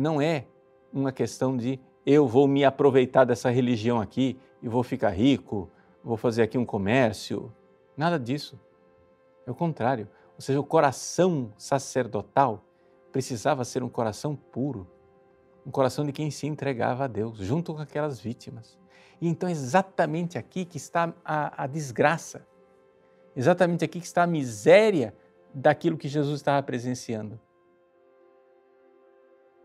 não 0.00 0.20
é 0.20 0.46
uma 0.90 1.12
questão 1.12 1.54
de 1.54 1.78
eu 2.06 2.26
vou 2.26 2.48
me 2.48 2.64
aproveitar 2.64 3.24
dessa 3.24 3.50
religião 3.50 4.00
aqui 4.00 4.40
e 4.62 4.68
vou 4.68 4.82
ficar 4.82 5.10
rico, 5.10 5.70
vou 6.02 6.16
fazer 6.16 6.42
aqui 6.42 6.56
um 6.56 6.64
comércio. 6.64 7.52
Nada 7.94 8.18
disso. 8.18 8.58
É 9.46 9.50
o 9.50 9.54
contrário. 9.54 10.08
Ou 10.36 10.40
seja, 10.40 10.58
o 10.58 10.64
coração 10.64 11.52
sacerdotal 11.58 12.64
precisava 13.12 13.62
ser 13.62 13.82
um 13.82 13.90
coração 13.90 14.34
puro, 14.34 14.88
um 15.66 15.70
coração 15.70 16.06
de 16.06 16.12
quem 16.12 16.30
se 16.30 16.46
entregava 16.46 17.04
a 17.04 17.06
Deus, 17.06 17.36
junto 17.36 17.74
com 17.74 17.82
aquelas 17.82 18.18
vítimas. 18.18 18.78
E 19.20 19.28
então 19.28 19.50
é 19.50 19.52
exatamente 19.52 20.38
aqui 20.38 20.64
que 20.64 20.78
está 20.78 21.12
a, 21.22 21.64
a 21.64 21.66
desgraça, 21.66 22.46
exatamente 23.36 23.84
aqui 23.84 24.00
que 24.00 24.06
está 24.06 24.22
a 24.22 24.26
miséria 24.26 25.14
daquilo 25.52 25.98
que 25.98 26.08
Jesus 26.08 26.40
estava 26.40 26.62
presenciando 26.62 27.38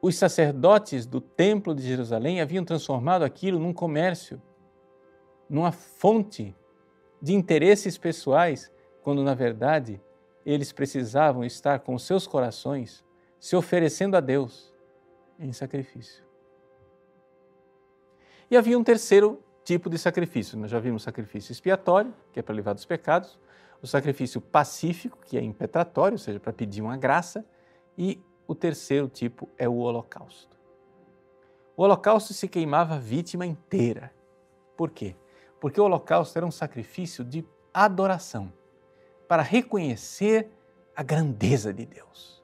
os 0.08 0.18
sacerdotes 0.18 1.08
do 1.08 1.20
Templo 1.20 1.74
de 1.74 1.82
Jerusalém 1.82 2.40
haviam 2.40 2.64
transformado 2.64 3.24
aquilo 3.24 3.58
num 3.58 3.74
comércio, 3.74 4.40
numa 5.50 5.72
fonte 5.72 6.56
de 7.20 7.34
interesses 7.34 7.98
pessoais, 7.98 8.72
quando 9.02 9.24
na 9.24 9.34
verdade 9.34 10.00
eles 10.46 10.72
precisavam 10.72 11.44
estar 11.44 11.80
com 11.80 11.98
seus 11.98 12.28
corações 12.28 13.04
se 13.40 13.56
oferecendo 13.56 14.16
a 14.16 14.20
Deus 14.20 14.72
em 15.40 15.52
sacrifício. 15.52 16.24
E 18.52 18.56
havia 18.56 18.78
um 18.78 18.84
terceiro 18.84 19.44
tipo 19.64 19.90
de 19.90 19.98
sacrifício. 19.98 20.56
Nós 20.56 20.70
já 20.70 20.80
vimos 20.80 21.02
o 21.02 21.06
sacrifício 21.06 21.52
expiatório, 21.52 22.14
que 22.32 22.40
é 22.40 22.44
para 22.44 22.54
livrar 22.54 22.76
dos 22.76 22.86
pecados, 22.86 23.40
o 23.82 23.88
sacrifício 23.88 24.40
pacífico, 24.40 25.18
que 25.26 25.36
é 25.36 25.42
impetratório, 25.42 26.14
ou 26.14 26.20
seja, 26.20 26.40
para 26.40 26.54
pedir 26.54 26.84
uma 26.84 26.96
graça, 26.96 27.44
e 27.98 28.22
o 28.48 28.56
terceiro 28.56 29.08
tipo 29.08 29.50
é 29.58 29.68
o 29.68 29.78
holocausto. 29.78 30.56
O 31.76 31.84
holocausto 31.84 32.34
se 32.34 32.48
queimava 32.48 32.96
a 32.96 33.00
vítima 33.00 33.46
inteira. 33.46 34.12
Por 34.78 34.92
quê? 34.92 35.16
Porque 35.60 35.80
o 35.80 35.84
holocausto 35.86 36.38
era 36.38 36.46
um 36.46 36.52
sacrifício 36.52 37.24
de 37.24 37.46
adoração 37.74 38.52
para 39.28 39.42
reconhecer 39.42 40.50
a 40.96 41.04
grandeza 41.04 41.74
de 41.74 41.86
Deus. 41.86 42.44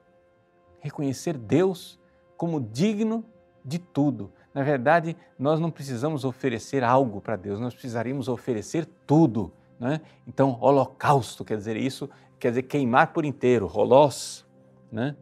Reconhecer 0.80 1.38
Deus 1.38 1.98
como 2.36 2.60
digno 2.60 3.24
de 3.64 3.78
tudo. 3.78 4.32
Na 4.52 4.62
verdade, 4.62 5.16
nós 5.38 5.58
não 5.58 5.70
precisamos 5.70 6.24
oferecer 6.24 6.84
algo 6.84 7.20
para 7.20 7.36
Deus, 7.36 7.58
nós 7.58 7.72
precisaríamos 7.72 8.28
oferecer 8.28 8.86
tudo. 9.06 9.52
Né? 9.78 10.00
Então, 10.26 10.58
holocausto 10.60 11.44
quer 11.44 11.56
dizer 11.56 11.76
isso, 11.76 12.10
quer 12.38 12.50
dizer 12.50 12.64
queimar 12.64 13.12
por 13.12 13.24
inteiro, 13.24 13.70
holós, 13.72 14.44
né? 14.90 15.16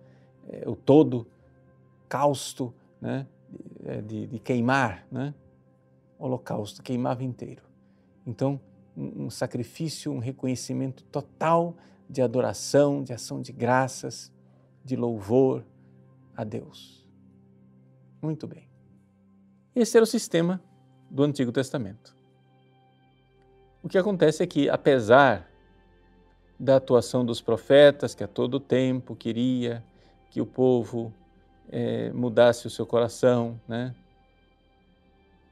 É, 0.51 0.69
o 0.69 0.75
todo 0.75 1.27
causto 2.09 2.75
né, 3.01 3.27
é, 3.85 4.01
de, 4.03 4.27
de 4.27 4.39
queimar, 4.39 5.07
né? 5.11 5.33
holocausto, 6.19 6.83
queimava 6.83 7.25
inteiro. 7.25 7.63
Então, 8.27 8.61
um, 8.97 9.27
um 9.27 9.31
sacrifício, 9.31 10.13
um 10.13 10.19
reconhecimento 10.19 11.05
total 11.05 11.75
de 12.09 12.21
adoração, 12.21 13.03
de 13.03 13.13
ação 13.13 13.41
de 13.41 13.53
graças, 13.53 14.33
de 14.85 14.97
louvor 14.97 15.65
a 16.37 16.45
Deus. 16.45 17.09
Muito 18.21 18.47
bem. 18.47 18.69
Esse 19.75 19.97
era 19.97 20.05
o 20.05 20.07
sistema 20.07 20.61
do 21.09 21.23
Antigo 21.23 21.53
Testamento. 21.53 22.15
O 23.83 23.89
que 23.89 23.97
acontece 23.97 24.43
é 24.43 24.47
que, 24.47 24.69
apesar 24.69 25.49
da 26.59 26.77
atuação 26.77 27.25
dos 27.25 27.41
profetas, 27.41 28.15
que 28.15 28.23
a 28.23 28.29
todo 28.29 28.61
tempo 28.61 29.17
queria 29.17 29.83
que 30.31 30.41
o 30.41 30.47
povo 30.47 31.13
é, 31.69 32.13
mudasse 32.13 32.67
o 32.67 32.71
seu 32.71 32.87
coração, 32.87 33.61
né? 33.69 33.95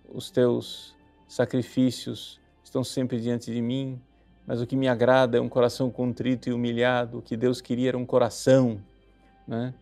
Os 0.08 0.30
teus 0.30 0.96
sacrifícios 1.26 2.40
estão 2.64 2.82
sempre 2.82 3.20
diante 3.20 3.52
de 3.52 3.60
mim, 3.60 4.00
mas 4.46 4.60
o 4.60 4.66
que 4.66 4.76
me 4.76 4.88
agrada 4.88 5.36
é 5.36 5.40
um 5.40 5.48
coração 5.48 5.90
contrito 5.90 6.48
e 6.48 6.52
humilhado. 6.52 7.18
O 7.18 7.22
que 7.22 7.36
Deus 7.36 7.60
queria 7.60 7.88
era 7.88 7.98
um 7.98 8.06
coração, 8.06 8.80
né? 9.46 9.74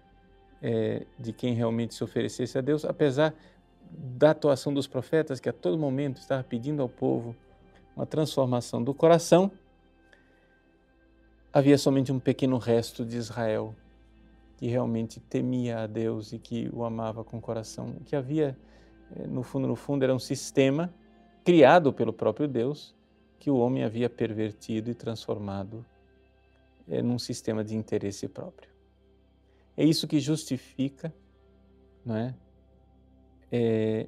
É, 0.60 1.06
de 1.18 1.32
quem 1.32 1.54
realmente 1.54 1.94
se 1.94 2.02
oferecesse 2.02 2.56
a 2.56 2.62
Deus, 2.62 2.84
apesar 2.84 3.34
da 3.90 4.30
atuação 4.30 4.72
dos 4.72 4.86
profetas 4.86 5.38
que 5.38 5.48
a 5.48 5.52
todo 5.52 5.78
momento 5.78 6.16
estava 6.16 6.42
pedindo 6.42 6.82
ao 6.82 6.88
povo 6.88 7.36
uma 7.94 8.06
transformação 8.06 8.82
do 8.82 8.94
coração, 8.94 9.52
havia 11.52 11.78
somente 11.78 12.10
um 12.10 12.18
pequeno 12.18 12.58
resto 12.58 13.04
de 13.04 13.16
Israel 13.16 13.74
que 14.56 14.66
realmente 14.66 15.20
temia 15.20 15.80
a 15.80 15.86
Deus 15.86 16.32
e 16.32 16.38
que 16.38 16.68
o 16.72 16.84
amava 16.84 17.22
com 17.22 17.38
o 17.38 17.40
coração. 17.40 17.96
O 18.00 18.04
que 18.04 18.16
havia, 18.16 18.56
eh, 19.14 19.26
no 19.26 19.42
fundo, 19.42 19.68
no 19.68 19.76
fundo, 19.76 20.02
era 20.02 20.14
um 20.14 20.18
sistema 20.18 20.92
criado 21.44 21.92
pelo 21.92 22.12
próprio 22.12 22.48
Deus 22.48 22.94
que 23.38 23.50
o 23.50 23.56
homem 23.56 23.84
havia 23.84 24.08
pervertido 24.08 24.90
e 24.90 24.94
transformado 24.94 25.84
é, 26.88 27.02
num 27.02 27.18
sistema 27.18 27.62
de 27.62 27.76
interesse 27.76 28.28
próprio. 28.28 28.70
É 29.76 29.84
isso 29.84 30.08
que 30.08 30.18
justifica, 30.18 31.12
não 32.04 32.16
é, 32.16 32.34
é 33.52 34.06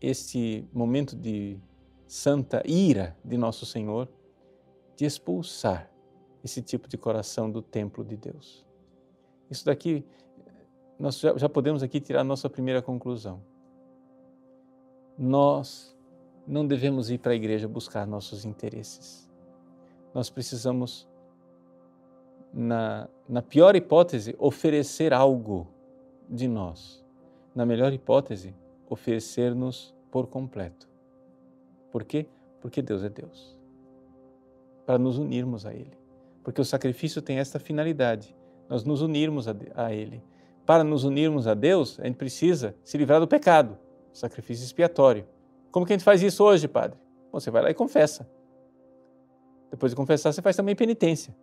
este 0.00 0.64
momento 0.72 1.16
de 1.16 1.58
santa 2.06 2.62
ira 2.64 3.16
de 3.24 3.36
nosso 3.36 3.66
Senhor 3.66 4.08
de 4.94 5.04
expulsar 5.04 5.90
esse 6.44 6.62
tipo 6.62 6.88
de 6.88 6.96
coração 6.96 7.50
do 7.50 7.60
templo 7.60 8.04
de 8.04 8.16
Deus. 8.16 8.65
Isso 9.50 9.64
daqui, 9.64 10.04
nós 10.98 11.18
já, 11.18 11.36
já 11.36 11.48
podemos 11.48 11.82
aqui 11.82 12.00
tirar 12.00 12.20
a 12.20 12.24
nossa 12.24 12.48
primeira 12.48 12.82
conclusão. 12.82 13.40
Nós 15.18 15.96
não 16.46 16.66
devemos 16.66 17.10
ir 17.10 17.18
para 17.18 17.32
a 17.32 17.34
igreja 17.34 17.66
buscar 17.66 18.06
nossos 18.06 18.44
interesses. 18.44 19.28
Nós 20.14 20.30
precisamos 20.30 21.08
na, 22.52 23.08
na 23.28 23.42
pior 23.42 23.76
hipótese, 23.76 24.34
oferecer 24.38 25.12
algo 25.12 25.66
de 26.28 26.46
nós. 26.46 27.04
Na 27.54 27.66
melhor 27.66 27.92
hipótese, 27.92 28.54
oferecer-nos 28.88 29.94
por 30.10 30.26
completo. 30.26 30.88
Por 31.90 32.04
quê? 32.04 32.26
Porque 32.60 32.82
Deus 32.82 33.02
é 33.02 33.08
Deus. 33.08 33.56
Para 34.84 34.98
nos 34.98 35.18
unirmos 35.18 35.66
a 35.66 35.74
Ele. 35.74 35.96
Porque 36.44 36.60
o 36.60 36.64
sacrifício 36.64 37.20
tem 37.20 37.38
esta 37.38 37.58
finalidade, 37.58 38.35
nós 38.68 38.84
nos 38.84 39.02
unirmos 39.02 39.48
a, 39.48 39.54
a 39.74 39.92
Ele. 39.92 40.22
Para 40.64 40.82
nos 40.82 41.04
unirmos 41.04 41.46
a 41.46 41.54
Deus, 41.54 41.98
a 42.00 42.06
gente 42.06 42.16
precisa 42.16 42.74
se 42.84 42.98
livrar 42.98 43.20
do 43.20 43.28
pecado, 43.28 43.78
sacrifício 44.12 44.64
expiatório. 44.64 45.26
Como 45.70 45.86
que 45.86 45.92
a 45.92 45.96
gente 45.96 46.04
faz 46.04 46.22
isso 46.22 46.42
hoje, 46.42 46.66
Padre? 46.66 46.98
Você 47.32 47.50
vai 47.50 47.62
lá 47.62 47.70
e 47.70 47.74
confessa. 47.74 48.28
Depois 49.70 49.92
de 49.92 49.96
confessar, 49.96 50.32
você 50.32 50.40
faz 50.40 50.56
também 50.56 50.74
penitência 50.74 51.36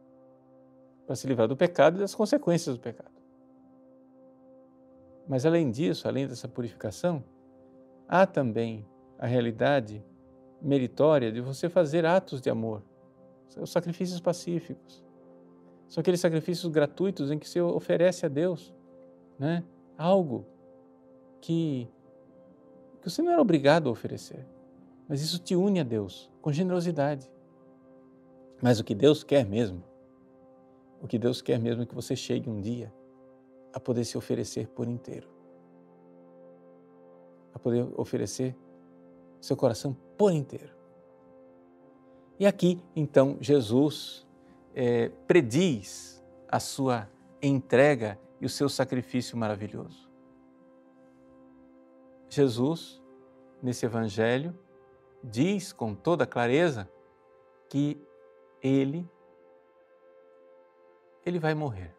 para 1.06 1.16
se 1.16 1.28
livrar 1.28 1.48
do 1.48 1.56
pecado 1.56 1.98
e 1.98 2.00
das 2.00 2.16
consequências 2.16 2.76
do 2.76 2.82
pecado. 2.82 3.12
Mas 5.28 5.46
além 5.46 5.70
disso, 5.70 6.08
além 6.08 6.28
dessa 6.28 6.48
purificação, 6.48 7.24
há 8.08 8.26
também 8.26 8.86
a 9.18 9.26
realidade 9.26 10.04
meritória 10.62 11.32
de 11.32 11.42
você 11.42 11.70
fazer 11.70 12.06
atos 12.06 12.42
de 12.42 12.50
amor, 12.50 12.82
os 13.58 13.72
sacrifícios 13.72 14.20
pacíficos. 14.20 15.03
São 15.94 16.02
aqueles 16.02 16.22
sacrifícios 16.22 16.72
gratuitos 16.74 17.30
em 17.30 17.38
que 17.38 17.48
você 17.48 17.62
oferece 17.62 18.26
a 18.26 18.28
Deus 18.28 18.74
né, 19.38 19.64
algo 19.96 20.44
que, 21.40 21.88
que 23.00 23.12
você 23.12 23.22
não 23.22 23.32
era 23.32 23.40
obrigado 23.40 23.88
a 23.88 23.92
oferecer, 23.92 24.44
mas 25.08 25.22
isso 25.22 25.38
te 25.38 25.56
une 25.56 25.80
a 25.80 25.84
Deus 25.84 26.32
com 26.42 26.52
generosidade. 26.52 27.32
Mas 28.60 28.80
o 28.80 28.84
que 28.84 28.96
Deus 28.96 29.24
quer 29.24 29.46
mesmo, 29.46 29.84
o 31.00 31.08
que 31.08 31.20
Deus 31.20 31.44
quer 31.44 31.60
mesmo 31.60 31.84
é 31.84 31.86
que 31.86 31.94
você 31.94 32.16
chegue 32.16 32.50
um 32.50 32.60
dia 32.60 32.92
a 33.72 33.80
poder 33.80 34.04
se 34.04 34.18
oferecer 34.18 34.68
por 34.70 34.88
inteiro. 34.88 35.28
A 37.54 37.60
poder 37.60 37.88
oferecer 37.96 38.56
seu 39.40 39.56
coração 39.56 39.96
por 40.18 40.34
inteiro. 40.34 40.74
E 42.40 42.48
aqui, 42.48 42.82
então, 42.96 43.38
Jesus 43.40 44.26
é, 44.76 45.10
prediz 45.28 46.24
a 46.48 46.60
sua 46.60 47.10
entrega 47.42 48.20
e 48.40 48.46
o 48.46 48.50
seu 48.50 48.68
sacrifício 48.70 49.38
maravilhoso. 49.38 50.10
Jesus, 52.30 53.02
nesse 53.62 53.86
Evangelho, 53.86 54.58
diz 55.24 55.72
com 55.72 55.94
toda 55.94 56.26
clareza 56.26 56.90
que 57.70 58.02
ele, 58.62 59.10
ele 61.26 61.40
vai 61.40 61.54
morrer. 61.54 61.96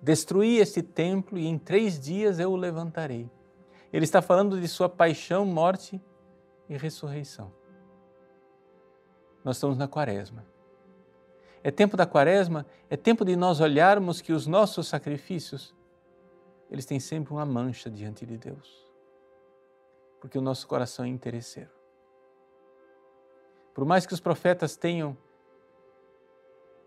Destruí 0.00 0.58
este 0.58 0.82
templo 0.82 1.38
e 1.38 1.46
em 1.46 1.56
três 1.56 2.00
dias 2.00 2.40
eu 2.40 2.50
o 2.50 2.56
levantarei. 2.56 3.30
Ele 3.92 4.04
está 4.04 4.20
falando 4.20 4.60
de 4.60 4.66
sua 4.66 4.88
paixão, 4.88 5.44
morte 5.44 6.02
e 6.68 6.76
ressurreição. 6.76 7.52
Nós 9.44 9.56
estamos 9.56 9.76
na 9.76 9.86
quaresma. 9.86 10.51
É 11.64 11.70
tempo 11.70 11.96
da 11.96 12.04
quaresma, 12.04 12.66
é 12.90 12.96
tempo 12.96 13.24
de 13.24 13.36
nós 13.36 13.60
olharmos 13.60 14.20
que 14.20 14.32
os 14.32 14.46
nossos 14.46 14.88
sacrifícios, 14.88 15.74
eles 16.70 16.84
têm 16.84 16.98
sempre 16.98 17.32
uma 17.32 17.46
mancha 17.46 17.88
diante 17.88 18.26
de 18.26 18.36
Deus. 18.36 18.88
Porque 20.20 20.38
o 20.38 20.42
nosso 20.42 20.66
coração 20.66 21.04
é 21.04 21.08
interesseiro. 21.08 21.70
Por 23.74 23.84
mais 23.84 24.04
que 24.06 24.12
os 24.12 24.20
profetas 24.20 24.76
tenham 24.76 25.16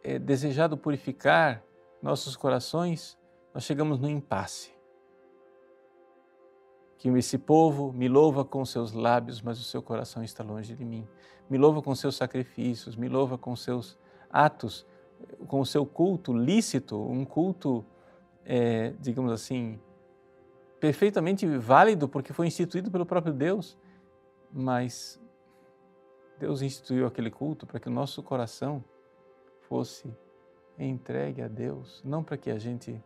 é, 0.03 0.19
desejado 0.19 0.77
purificar 0.77 1.63
nossos 2.01 2.35
corações, 2.35 3.17
nós 3.53 3.63
chegamos 3.63 3.97
no 3.97 4.09
impasse. 4.09 4.75
Que 6.97 7.09
esse 7.09 7.37
povo 7.37 7.91
me 7.93 8.07
louva 8.07 8.43
com 8.43 8.65
seus 8.65 8.91
lábios, 8.91 9.41
mas 9.41 9.59
o 9.59 9.63
seu 9.63 9.81
coração 9.81 10.23
está 10.23 10.43
longe 10.43 10.75
de 10.75 10.83
mim. 10.83 11.07
Me 11.49 11.57
louva 11.57 11.81
com 11.81 11.93
seus 11.95 12.15
sacrifícios, 12.15 12.95
me 12.95 13.07
louva 13.07 13.37
com 13.37 13.55
seus 13.55 13.97
atos, 14.35 14.85
com 15.47 15.61
o 15.61 15.65
seu 15.65 15.85
culto 15.85 16.33
lícito, 16.33 17.01
um 17.01 17.23
culto, 17.23 17.85
é, 18.43 18.93
digamos 18.99 19.31
assim, 19.31 19.79
perfeitamente 20.79 21.47
válido, 21.57 22.07
porque 22.07 22.33
foi 22.33 22.47
instituído 22.47 22.91
pelo 22.91 23.05
próprio 23.05 23.33
Deus, 23.33 23.77
mas 24.51 25.21
Deus 26.37 26.61
instituiu 26.61 27.07
aquele 27.07 27.31
culto 27.31 27.65
para 27.65 27.79
que 27.79 27.87
o 27.87 27.91
nosso 27.91 28.21
coração 28.21 28.83
fosse 29.61 30.13
entregue 30.77 31.41
a 31.41 31.47
Deus, 31.47 32.01
não 32.03 32.23
para 32.23 32.37
que 32.37 32.51
a 32.51 32.59
gente 32.59 33.01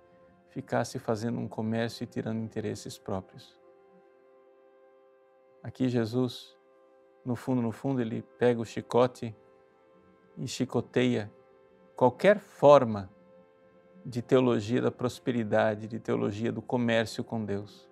ficasse 0.49 0.97
fazendo 0.97 1.39
um 1.39 1.47
comércio 1.47 2.03
e 2.03 2.07
tirando 2.07 2.39
interesses 2.39 2.97
próprios. 2.97 3.57
Aqui 5.61 5.87
Jesus, 5.87 6.57
no 7.23 7.35
fundo, 7.35 7.61
no 7.61 7.71
fundo, 7.71 8.01
ele 8.01 8.23
pega 8.39 8.59
o 8.59 8.65
chicote 8.65 9.35
e 10.39 10.47
chicoteia 10.47 11.31
qualquer 11.95 12.39
forma 12.39 13.09
de 14.05 14.21
teologia 14.21 14.81
da 14.81 14.89
prosperidade, 14.89 15.87
de 15.87 15.99
teologia 15.99 16.51
do 16.51 16.61
comércio 16.61 17.23
com 17.23 17.43
Deus. 17.43 17.87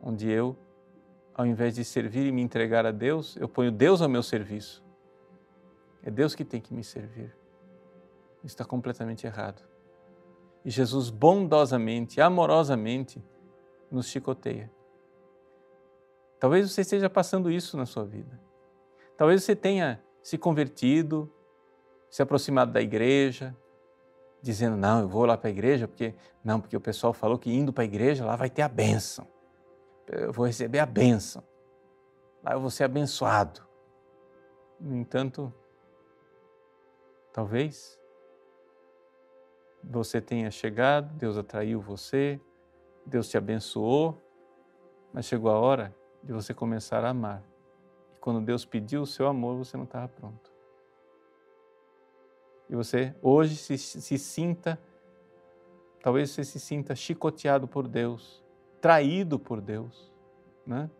Onde 0.00 0.28
eu, 0.28 0.56
ao 1.32 1.46
invés 1.46 1.76
de 1.76 1.84
servir 1.84 2.26
e 2.26 2.32
me 2.32 2.42
entregar 2.42 2.84
a 2.84 2.90
Deus, 2.90 3.36
eu 3.36 3.48
ponho 3.48 3.70
Deus 3.70 4.02
ao 4.02 4.08
meu 4.08 4.22
serviço. 4.22 4.84
É 6.02 6.10
Deus 6.10 6.34
que 6.34 6.44
tem 6.44 6.60
que 6.60 6.74
me 6.74 6.82
servir. 6.82 7.34
Está 8.42 8.64
completamente 8.64 9.26
errado. 9.26 9.62
E 10.64 10.70
Jesus 10.70 11.10
bondosamente, 11.10 12.20
amorosamente, 12.20 13.24
nos 13.90 14.06
chicoteia. 14.08 14.70
Talvez 16.38 16.70
você 16.70 16.82
esteja 16.82 17.08
passando 17.08 17.50
isso 17.50 17.76
na 17.76 17.86
sua 17.86 18.04
vida. 18.04 18.40
Talvez 19.16 19.42
você 19.42 19.56
tenha 19.56 20.02
se 20.28 20.38
convertido, 20.38 21.30
se 22.10 22.22
aproximado 22.22 22.72
da 22.72 22.80
igreja, 22.80 23.56
dizendo: 24.42 24.76
Não, 24.76 25.00
eu 25.00 25.08
vou 25.08 25.24
lá 25.24 25.36
para 25.36 25.48
a 25.48 25.50
igreja, 25.50 25.86
porque 25.86 26.14
não, 26.42 26.60
porque 26.60 26.76
o 26.76 26.80
pessoal 26.80 27.12
falou 27.12 27.38
que 27.38 27.52
indo 27.52 27.72
para 27.72 27.84
a 27.84 27.86
igreja 27.86 28.24
lá 28.24 28.36
vai 28.36 28.50
ter 28.50 28.62
a 28.62 28.68
bênção. 28.68 29.26
Eu 30.06 30.32
vou 30.32 30.46
receber 30.46 30.78
a 30.78 30.86
bênção. 30.86 31.42
Lá 32.42 32.52
eu 32.52 32.60
vou 32.60 32.70
ser 32.70 32.84
abençoado. 32.84 33.66
No 34.80 34.96
entanto, 34.96 35.52
Talvez 37.38 37.96
você 39.84 40.20
tenha 40.20 40.50
chegado, 40.50 41.14
Deus 41.14 41.38
atraiu 41.38 41.80
você, 41.80 42.40
Deus 43.06 43.28
te 43.28 43.38
abençoou, 43.38 44.20
mas 45.12 45.26
chegou 45.26 45.48
a 45.48 45.56
hora 45.56 45.94
de 46.20 46.32
você 46.32 46.52
começar 46.52 47.04
a 47.04 47.10
amar. 47.10 47.44
Quando 48.28 48.42
Deus 48.42 48.62
pediu 48.66 49.00
o 49.00 49.06
seu 49.06 49.26
amor, 49.26 49.56
você 49.56 49.74
não 49.74 49.84
estava 49.84 50.06
pronto. 50.06 50.52
E 52.68 52.76
você 52.76 53.14
hoje 53.22 53.56
se, 53.56 53.78
se 53.78 54.18
sinta, 54.18 54.78
talvez 56.02 56.28
você 56.28 56.44
se 56.44 56.60
sinta 56.60 56.94
chicoteado 56.94 57.66
por 57.66 57.88
Deus, 57.88 58.44
traído 58.82 59.38
por 59.38 59.62
Deus, 59.62 60.12
né? 60.66 60.90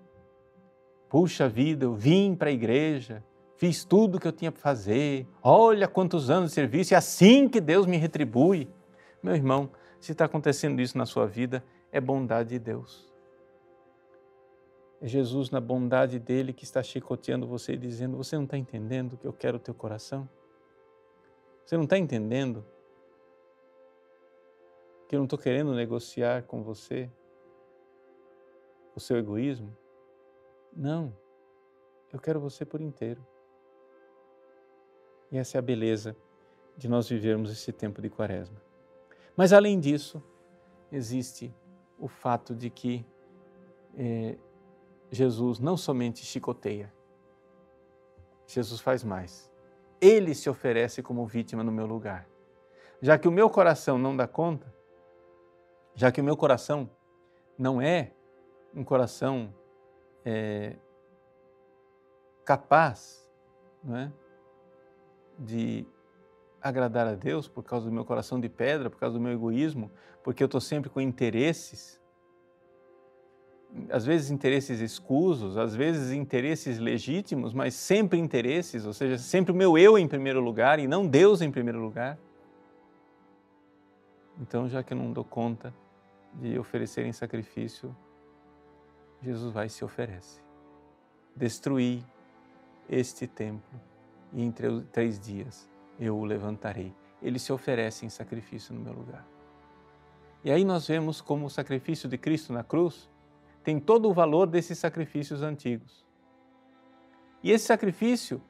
Puxa 1.11 1.47
vida, 1.51 1.85
eu 1.85 1.93
vim 1.93 2.35
para 2.35 2.49
a 2.49 2.53
igreja, 2.53 3.23
fiz 3.59 3.85
tudo 3.85 4.17
o 4.17 4.19
que 4.19 4.27
eu 4.27 4.33
tinha 4.33 4.51
para 4.51 4.62
fazer, 4.62 5.29
olha 5.43 5.87
quantos 5.87 6.31
anos 6.31 6.49
de 6.49 6.55
serviço, 6.55 6.95
é 6.95 6.97
assim 6.97 7.47
que 7.47 7.61
Deus 7.61 7.85
me 7.85 7.99
retribui. 7.99 8.71
Meu 9.23 9.35
irmão, 9.35 9.69
se 10.01 10.12
está 10.12 10.25
acontecendo 10.25 10.81
isso 10.81 10.97
na 10.97 11.05
sua 11.05 11.27
vida, 11.27 11.62
é 11.93 12.01
bondade 12.01 12.49
de 12.49 12.59
Deus. 12.59 13.08
É 15.00 15.06
Jesus, 15.06 15.50
na 15.50 15.61
bondade 15.61 16.18
dele, 16.18 16.52
que 16.52 16.64
está 16.64 16.82
chicoteando 16.82 17.46
você 17.46 17.74
e 17.74 17.76
dizendo: 17.76 18.16
Você 18.16 18.37
não 18.37 18.44
está 18.44 18.58
entendendo 18.58 19.16
que 19.16 19.26
eu 19.26 19.32
quero 19.32 19.56
o 19.56 19.61
teu 19.61 19.74
coração? 19.74 20.28
Você 21.64 21.76
não 21.76 21.84
está 21.84 21.96
entendendo 21.96 22.64
que 25.08 25.14
eu 25.14 25.18
não 25.18 25.24
estou 25.24 25.38
querendo 25.38 25.72
negociar 25.74 26.42
com 26.44 26.62
você 26.62 27.11
o 28.94 29.00
seu 29.00 29.16
egoísmo? 29.16 29.76
Não, 30.74 31.14
eu 32.12 32.18
quero 32.18 32.40
você 32.40 32.64
por 32.64 32.80
inteiro. 32.80 33.24
E 35.30 35.38
essa 35.38 35.56
é 35.56 35.61
a 35.61 35.62
beleza 35.62 36.16
de 36.76 36.88
nós 36.88 37.08
vivermos 37.08 37.50
esse 37.50 37.72
tempo 37.72 38.00
de 38.00 38.08
quaresma. 38.08 38.61
Mas 39.37 39.52
além 39.52 39.78
disso, 39.78 40.22
existe 40.90 41.54
o 41.98 42.08
fato 42.08 42.54
de 42.54 42.70
que 42.70 43.04
é, 43.96 44.37
Jesus 45.11 45.59
não 45.59 45.77
somente 45.77 46.25
chicoteia, 46.25 46.92
Jesus 48.47 48.81
faz 48.81 49.05
mais. 49.05 49.51
Ele 50.01 50.35
se 50.35 50.49
oferece 50.49 51.03
como 51.03 51.27
vítima 51.27 51.62
no 51.62 51.73
meu 51.73 51.87
lugar. 51.87 52.29
Já 53.01 53.18
que 53.18 53.29
o 53.29 53.33
meu 53.33 53.51
coração 53.51 53.99
não 53.99 54.16
dá 54.16 54.27
conta, 54.27 54.73
já 55.94 56.11
que 56.11 56.21
o 56.21 56.25
meu 56.25 56.37
coração 56.37 56.90
não 57.57 57.81
é 57.81 58.12
um 58.75 58.85
coração 58.85 59.53
é, 60.25 60.77
capaz 62.44 63.29
não 63.83 63.97
é, 63.97 64.12
de 65.38 65.87
agradar 66.61 67.07
a 67.07 67.14
Deus 67.14 67.49
por 67.49 67.62
causa 67.62 67.87
do 67.87 67.92
meu 67.92 68.05
coração 68.05 68.40
de 68.40 68.49
pedra, 68.49 68.90
por 68.90 68.99
causa 68.99 69.14
do 69.14 69.21
meu 69.21 69.33
egoísmo, 69.33 69.90
porque 70.23 70.42
eu 70.42 70.47
estou 70.47 70.61
sempre 70.61 70.90
com 70.90 71.01
interesses, 71.01 72.01
às 73.91 74.05
vezes 74.05 74.31
interesses 74.31 74.81
escusos, 74.81 75.57
às 75.57 75.75
vezes 75.75 76.12
interesses 76.12 76.79
legítimos, 76.79 77.53
mas 77.53 77.75
sempre 77.75 78.19
interesses, 78.19 78.85
ou 78.87 78.93
seja, 78.93 79.19
sempre 79.19 79.53
o 79.53 79.55
meu 79.55 79.77
eu 79.77 79.99
em 79.99 80.09
primeiro 80.09 80.41
lugar 80.41 80.79
e 80.79 80.87
não 80.87 81.07
Deus 81.07 81.41
em 81.41 81.51
primeiro 81.51 81.81
lugar. 81.81 82.19
Então, 84.41 84.69
já 84.69 84.83
que 84.83 84.93
eu 84.93 84.97
não 84.97 85.12
dou 85.12 85.25
conta 85.25 85.75
de 86.35 86.59
oferecer 86.59 87.05
em 87.05 87.12
sacrifício, 87.12 87.95
Jesus 89.23 89.53
vai 89.53 89.67
e 89.67 89.71
se 89.71 89.85
oferece. 89.85 90.41
Destruí 91.35 92.05
este 92.88 93.27
templo 93.27 93.81
e 94.33 94.43
em 94.43 94.53
três 94.93 95.19
dias 95.19 95.69
eu 95.99 96.17
o 96.17 96.25
levantarei. 96.25 96.95
Ele 97.21 97.38
se 97.38 97.53
oferece 97.53 98.07
em 98.07 98.09
sacrifício 98.09 98.73
no 98.75 98.81
meu 98.81 98.93
lugar. 98.93 99.27
E 100.45 100.53
aí 100.53 100.64
nós 100.64 100.87
vemos 100.87 101.21
como 101.21 101.47
o 101.47 101.51
sacrifício 101.51 102.09
de 102.09 102.17
Cristo 102.17 102.53
na 102.53 102.62
cruz 102.62 103.09
tem 103.62 103.79
todo 103.79 104.09
o 104.09 104.12
valor 104.12 104.47
desses 104.47 104.79
sacrifícios 104.79 105.42
antigos. 105.42 106.05
E 107.42 107.51
esse 107.51 107.66
sacrifício, 107.66 108.42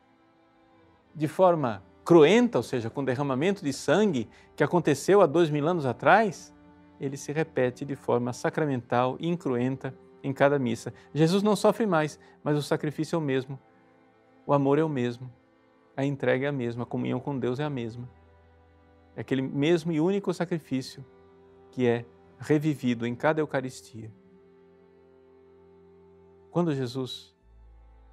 de 1.14 1.28
forma 1.28 1.82
cruenta, 2.04 2.58
ou 2.58 2.62
seja, 2.62 2.88
com 2.88 3.04
derramamento 3.04 3.62
de 3.62 3.72
sangue, 3.72 4.28
que 4.56 4.64
aconteceu 4.64 5.20
há 5.20 5.26
dois 5.26 5.50
mil 5.50 5.66
anos 5.68 5.84
atrás, 5.84 6.54
ele 7.00 7.16
se 7.16 7.32
repete 7.32 7.84
de 7.84 7.94
forma 7.94 8.32
sacramental 8.32 9.16
e 9.20 9.28
incruenta 9.28 9.94
em 10.22 10.32
cada 10.32 10.58
missa. 10.58 10.92
Jesus 11.12 11.42
não 11.42 11.54
sofre 11.54 11.86
mais, 11.86 12.18
mas 12.42 12.56
o 12.56 12.62
sacrifício 12.62 13.16
é 13.16 13.18
o 13.18 13.22
mesmo, 13.22 13.58
o 14.46 14.52
amor 14.52 14.78
é 14.78 14.82
o 14.82 14.88
mesmo, 14.88 15.30
a 15.96 16.04
entrega 16.04 16.46
é 16.46 16.48
a 16.48 16.52
mesma, 16.52 16.84
a 16.84 16.86
comunhão 16.86 17.20
com 17.20 17.38
Deus 17.38 17.60
é 17.60 17.64
a 17.64 17.70
mesma. 17.70 18.08
É 19.14 19.20
aquele 19.20 19.42
mesmo 19.42 19.92
e 19.92 20.00
único 20.00 20.32
sacrifício 20.32 21.04
que 21.72 21.86
é 21.86 22.04
revivido 22.38 23.06
em 23.06 23.14
cada 23.14 23.40
Eucaristia. 23.40 24.10
Quando 26.50 26.74
Jesus 26.74 27.36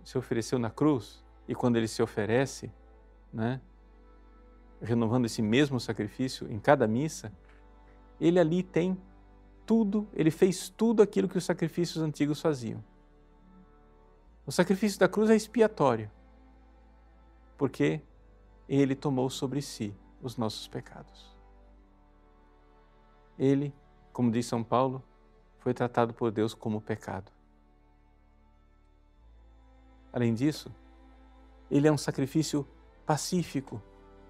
se 0.03 0.17
ofereceu 0.17 0.59
na 0.59 0.69
cruz 0.69 1.23
e 1.47 1.55
quando 1.55 1.77
ele 1.77 1.87
se 1.87 2.01
oferece, 2.01 2.71
né, 3.31 3.61
renovando 4.81 5.25
esse 5.25 5.41
mesmo 5.41 5.79
sacrifício 5.79 6.51
em 6.51 6.59
cada 6.59 6.87
missa, 6.87 7.31
ele 8.19 8.39
ali 8.39 8.61
tem 8.63 8.97
tudo, 9.65 10.07
ele 10.13 10.31
fez 10.31 10.69
tudo 10.69 11.01
aquilo 11.01 11.27
que 11.27 11.37
os 11.37 11.45
sacrifícios 11.45 12.03
antigos 12.03 12.41
faziam. 12.41 12.83
O 14.45 14.51
sacrifício 14.51 14.99
da 14.99 15.07
cruz 15.07 15.29
é 15.29 15.35
expiatório, 15.35 16.09
porque 17.57 18.01
ele 18.69 18.95
tomou 18.95 19.29
sobre 19.29 19.61
si 19.61 19.95
os 20.21 20.37
nossos 20.37 20.67
pecados. 20.67 21.35
Ele, 23.37 23.73
como 24.13 24.31
diz 24.31 24.45
São 24.45 24.63
Paulo, 24.63 25.03
foi 25.57 25.73
tratado 25.73 26.13
por 26.13 26.31
Deus 26.31 26.53
como 26.53 26.79
pecado. 26.79 27.34
Além 30.15 30.34
disso, 30.34 30.73
ele 31.69 31.89
é 31.89 31.91
um 31.91 31.97
sacrifício 31.97 32.65
pacífico. 33.06 33.82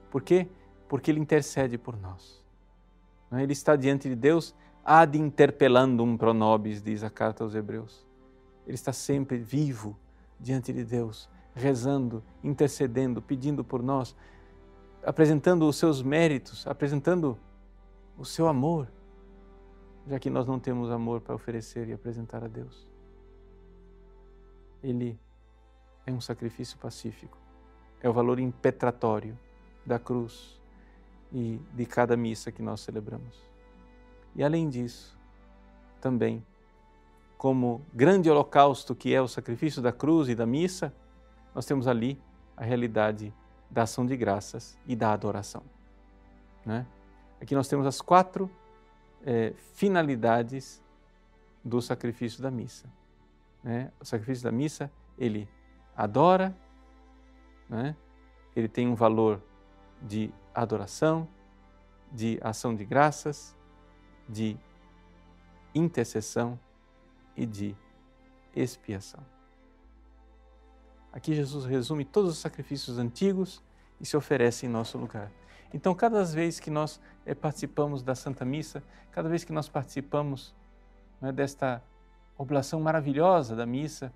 Por 0.10 0.24
quê? 0.24 0.50
Porque 0.90 1.12
ele 1.12 1.20
intercede 1.20 1.78
por 1.78 1.96
nós. 1.96 2.44
Ele 3.32 3.54
está 3.54 3.76
diante 3.76 4.10
de 4.10 4.16
Deus 4.16 4.56
ad 4.84 5.16
interpellandum 5.16 6.18
pro 6.18 6.34
nobis, 6.34 6.82
diz 6.82 7.04
a 7.04 7.10
carta 7.12 7.44
aos 7.44 7.54
Hebreus. 7.54 8.04
Ele 8.66 8.74
está 8.74 8.92
sempre 8.92 9.38
vivo 9.38 9.96
diante 10.40 10.74
de 10.74 10.84
Deus, 10.84 11.30
rezando, 11.54 12.24
intercedendo, 12.44 13.22
pedindo 13.22 13.64
por 13.64 13.84
nós, 13.84 14.16
apresentando 15.04 15.68
os 15.68 15.76
seus 15.76 16.02
méritos, 16.02 16.66
apresentando 16.66 17.38
o 18.18 18.26
seu 18.26 18.48
amor, 18.48 18.92
já 20.08 20.18
que 20.18 20.32
nós 20.32 20.48
não 20.48 20.60
temos 20.60 20.90
amor 20.90 21.22
para 21.22 21.36
oferecer 21.36 21.88
e 21.90 21.94
apresentar 21.94 22.44
a 22.44 22.48
Deus. 22.48 22.90
Ele 24.82 25.20
é 26.06 26.12
um 26.12 26.22
sacrifício 26.22 26.78
pacífico. 26.78 27.38
É 28.02 28.10
o 28.10 28.14
valor 28.14 28.40
impetratório 28.40 29.38
da 29.86 29.98
cruz 29.98 30.60
e 31.32 31.60
de 31.74 31.86
cada 31.86 32.16
missa 32.16 32.52
que 32.52 32.62
nós 32.62 32.82
celebramos. 32.82 33.42
E 34.36 34.44
além 34.44 34.70
disso, 34.70 35.18
também, 36.00 36.46
como 37.38 37.82
grande 37.94 38.30
holocausto 38.30 38.94
que 38.94 39.14
é 39.14 39.22
o 39.22 39.28
sacrifício 39.28 39.82
da 39.82 39.92
cruz 39.92 40.30
e 40.30 40.36
da 40.36 40.46
missa, 40.46 40.94
nós 41.54 41.66
temos 41.66 41.88
ali 41.88 42.22
a 42.56 42.64
realidade 42.64 43.34
da 43.70 43.84
ação 43.84 44.06
de 44.06 44.16
graças 44.16 44.78
e 44.86 44.96
da 44.96 45.12
adoração. 45.12 45.64
Né? 46.66 46.86
Aqui 47.42 47.56
nós 47.56 47.68
temos 47.68 47.86
as 47.86 48.02
quatro 48.02 48.50
é, 49.26 49.54
finalidades 49.74 50.82
do 51.64 51.82
sacrifício 51.82 52.42
da 52.42 52.52
missa. 52.52 52.88
Né? 53.64 53.92
O 54.00 54.06
sacrifício 54.06 54.44
da 54.44 54.52
missa, 54.52 54.92
ele 55.18 55.48
adora, 55.96 56.56
né? 57.70 57.96
ele 58.56 58.68
tem 58.68 58.88
um 58.88 58.96
valor 58.96 59.42
de 60.02 60.32
adoração, 60.54 61.28
de 62.12 62.40
ação 62.42 62.76
de 62.76 62.86
graças, 62.86 63.56
de 64.28 64.58
intercessão 65.74 66.60
e 67.36 67.46
de 67.46 67.76
expiação. 68.56 69.24
Aqui 71.12 71.34
Jesus 71.34 71.66
resume 71.66 72.04
todos 72.04 72.32
os 72.32 72.38
sacrifícios 72.38 72.98
antigos 72.98 73.64
e 74.00 74.06
se 74.06 74.18
oferece 74.18 74.66
em 74.66 74.70
nosso 74.70 74.98
lugar. 74.98 75.32
Então, 75.74 75.94
cada 75.94 76.24
vez 76.24 76.60
que 76.60 76.70
nós 76.70 77.02
é, 77.26 77.34
participamos 77.34 78.04
da 78.04 78.16
Santa 78.16 78.46
Missa, 78.46 78.84
cada 79.12 79.28
vez 79.28 79.44
que 79.44 79.52
nós 79.52 79.68
participamos 79.68 80.56
né, 81.20 81.32
desta 81.32 81.84
oblação 82.38 82.80
maravilhosa 82.80 83.56
da 83.56 83.66
missa, 83.66 84.14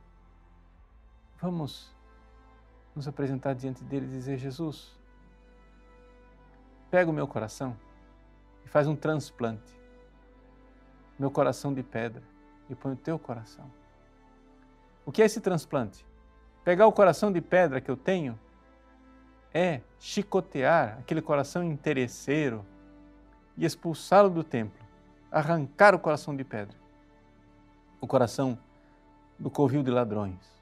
Vamos 1.42 1.90
nos 2.94 3.08
apresentar 3.08 3.56
diante 3.56 3.82
dele 3.84 4.06
e 4.06 4.10
dizer: 4.10 4.38
Jesus, 4.38 4.94
pega 6.92 7.10
o 7.10 7.14
meu 7.14 7.28
coração 7.28 7.78
e 8.66 8.68
faz 8.68 8.88
um 8.88 8.96
transplante. 8.96 9.80
Meu 11.18 11.32
coração 11.32 11.74
de 11.74 11.82
pedra 11.82 12.22
e 12.70 12.76
põe 12.76 12.94
o 12.94 12.98
teu 12.98 13.18
coração. 13.18 13.72
O 15.06 15.12
que 15.12 15.22
é 15.22 15.26
esse 15.26 15.40
transplante? 15.40 16.06
Pegar 16.64 16.88
o 16.88 16.92
coração 16.92 17.32
de 17.32 17.40
pedra 17.40 17.80
que 17.80 17.90
eu 17.90 17.96
tenho 17.96 18.38
é 19.54 19.82
chicotear 19.98 20.98
aquele 21.00 21.22
coração 21.22 21.64
interesseiro 21.64 22.66
e 23.58 23.66
expulsá-lo 23.66 24.30
do 24.30 24.44
templo, 24.44 24.86
arrancar 25.32 25.96
o 25.96 26.00
coração 26.00 26.36
de 26.36 26.44
pedra, 26.44 26.78
o 28.00 28.08
coração 28.08 28.60
do 29.38 29.50
covil 29.50 29.82
de 29.82 29.90
ladrões 29.90 30.59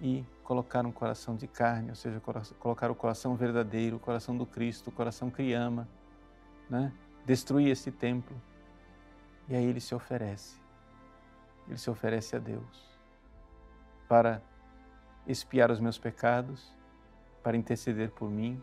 e 0.00 0.24
colocar 0.44 0.84
um 0.86 0.92
coração 0.92 1.36
de 1.36 1.46
carne, 1.46 1.90
ou 1.90 1.96
seja, 1.96 2.20
colocar 2.58 2.90
o 2.90 2.94
coração 2.94 3.34
verdadeiro, 3.34 3.96
o 3.96 4.00
coração 4.00 4.36
do 4.36 4.46
Cristo, 4.46 4.88
o 4.90 4.92
coração 4.92 5.30
que 5.30 5.52
ama, 5.52 5.88
né? 6.68 6.92
destruir 7.24 7.70
esse 7.70 7.90
templo. 7.90 8.36
E 9.48 9.54
aí 9.54 9.64
ele 9.64 9.80
se 9.80 9.94
oferece, 9.94 10.60
ele 11.66 11.78
se 11.78 11.88
oferece 11.88 12.36
a 12.36 12.38
Deus 12.38 12.98
para 14.08 14.42
expiar 15.26 15.70
os 15.70 15.80
meus 15.80 15.98
pecados, 15.98 16.72
para 17.42 17.56
interceder 17.56 18.10
por 18.10 18.30
mim, 18.30 18.62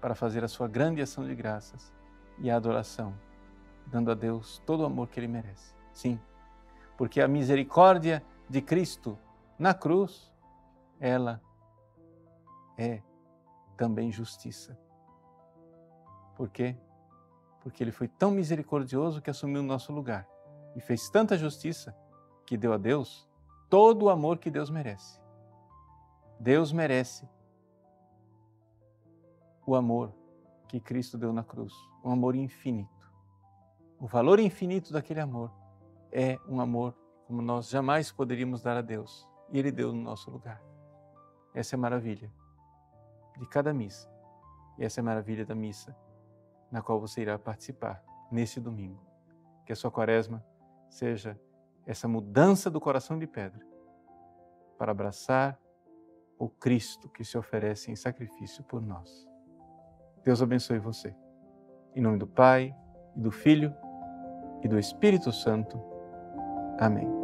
para 0.00 0.14
fazer 0.14 0.44
a 0.44 0.48
sua 0.48 0.68
grande 0.68 1.02
ação 1.02 1.26
de 1.26 1.34
graças 1.34 1.92
e 2.38 2.50
a 2.50 2.56
adoração, 2.56 3.14
dando 3.86 4.10
a 4.10 4.14
Deus 4.14 4.62
todo 4.64 4.80
o 4.80 4.86
amor 4.86 5.08
que 5.08 5.20
ele 5.20 5.28
merece. 5.28 5.74
Sim, 5.92 6.18
porque 6.96 7.20
a 7.20 7.28
misericórdia 7.28 8.22
de 8.48 8.62
Cristo 8.62 9.18
na 9.58 9.74
cruz 9.74 10.29
ela 11.00 11.42
é 12.76 13.02
também 13.76 14.12
justiça. 14.12 14.78
Por 16.36 16.50
quê? 16.50 16.76
Porque 17.62 17.82
ele 17.82 17.90
foi 17.90 18.06
tão 18.06 18.30
misericordioso 18.30 19.20
que 19.20 19.30
assumiu 19.30 19.62
o 19.62 19.66
nosso 19.66 19.92
lugar 19.92 20.28
e 20.76 20.80
fez 20.80 21.08
tanta 21.08 21.36
justiça 21.36 21.96
que 22.46 22.56
deu 22.56 22.72
a 22.72 22.76
Deus 22.76 23.28
todo 23.68 24.04
o 24.04 24.10
amor 24.10 24.38
que 24.38 24.50
Deus 24.50 24.68
merece. 24.68 25.20
Deus 26.38 26.72
merece 26.72 27.28
o 29.66 29.74
amor 29.74 30.12
que 30.68 30.80
Cristo 30.80 31.18
deu 31.18 31.32
na 31.32 31.44
cruz, 31.44 31.72
um 32.04 32.10
amor 32.10 32.34
infinito. 32.34 33.10
O 33.98 34.06
valor 34.06 34.38
infinito 34.40 34.92
daquele 34.92 35.20
amor 35.20 35.52
é 36.10 36.38
um 36.48 36.60
amor 36.60 36.96
como 37.26 37.42
nós 37.42 37.68
jamais 37.68 38.10
poderíamos 38.10 38.62
dar 38.62 38.76
a 38.76 38.82
Deus, 38.82 39.28
e 39.52 39.58
Ele 39.58 39.70
deu 39.70 39.92
no 39.92 40.02
nosso 40.02 40.30
lugar. 40.30 40.69
Essa 41.54 41.74
é 41.74 41.76
a 41.76 41.80
maravilha 41.80 42.30
de 43.38 43.46
cada 43.46 43.72
missa. 43.72 44.08
E 44.78 44.84
essa 44.84 45.00
é 45.00 45.02
a 45.02 45.04
maravilha 45.04 45.44
da 45.44 45.54
missa 45.54 45.96
na 46.70 46.80
qual 46.80 47.00
você 47.00 47.22
irá 47.22 47.38
participar 47.38 48.02
neste 48.30 48.60
domingo. 48.60 49.00
Que 49.66 49.72
a 49.72 49.76
sua 49.76 49.90
quaresma 49.90 50.44
seja 50.88 51.38
essa 51.86 52.06
mudança 52.06 52.70
do 52.70 52.80
coração 52.80 53.18
de 53.18 53.26
pedra 53.26 53.64
para 54.78 54.92
abraçar 54.92 55.58
o 56.38 56.48
Cristo 56.48 57.08
que 57.08 57.24
se 57.24 57.36
oferece 57.36 57.90
em 57.90 57.96
sacrifício 57.96 58.64
por 58.64 58.80
nós. 58.80 59.28
Deus 60.24 60.40
abençoe 60.40 60.78
você. 60.78 61.14
Em 61.94 62.00
nome 62.00 62.18
do 62.18 62.26
Pai, 62.26 62.74
do 63.14 63.30
Filho 63.30 63.74
e 64.62 64.68
do 64.68 64.78
Espírito 64.78 65.32
Santo. 65.32 65.78
Amém. 66.78 67.19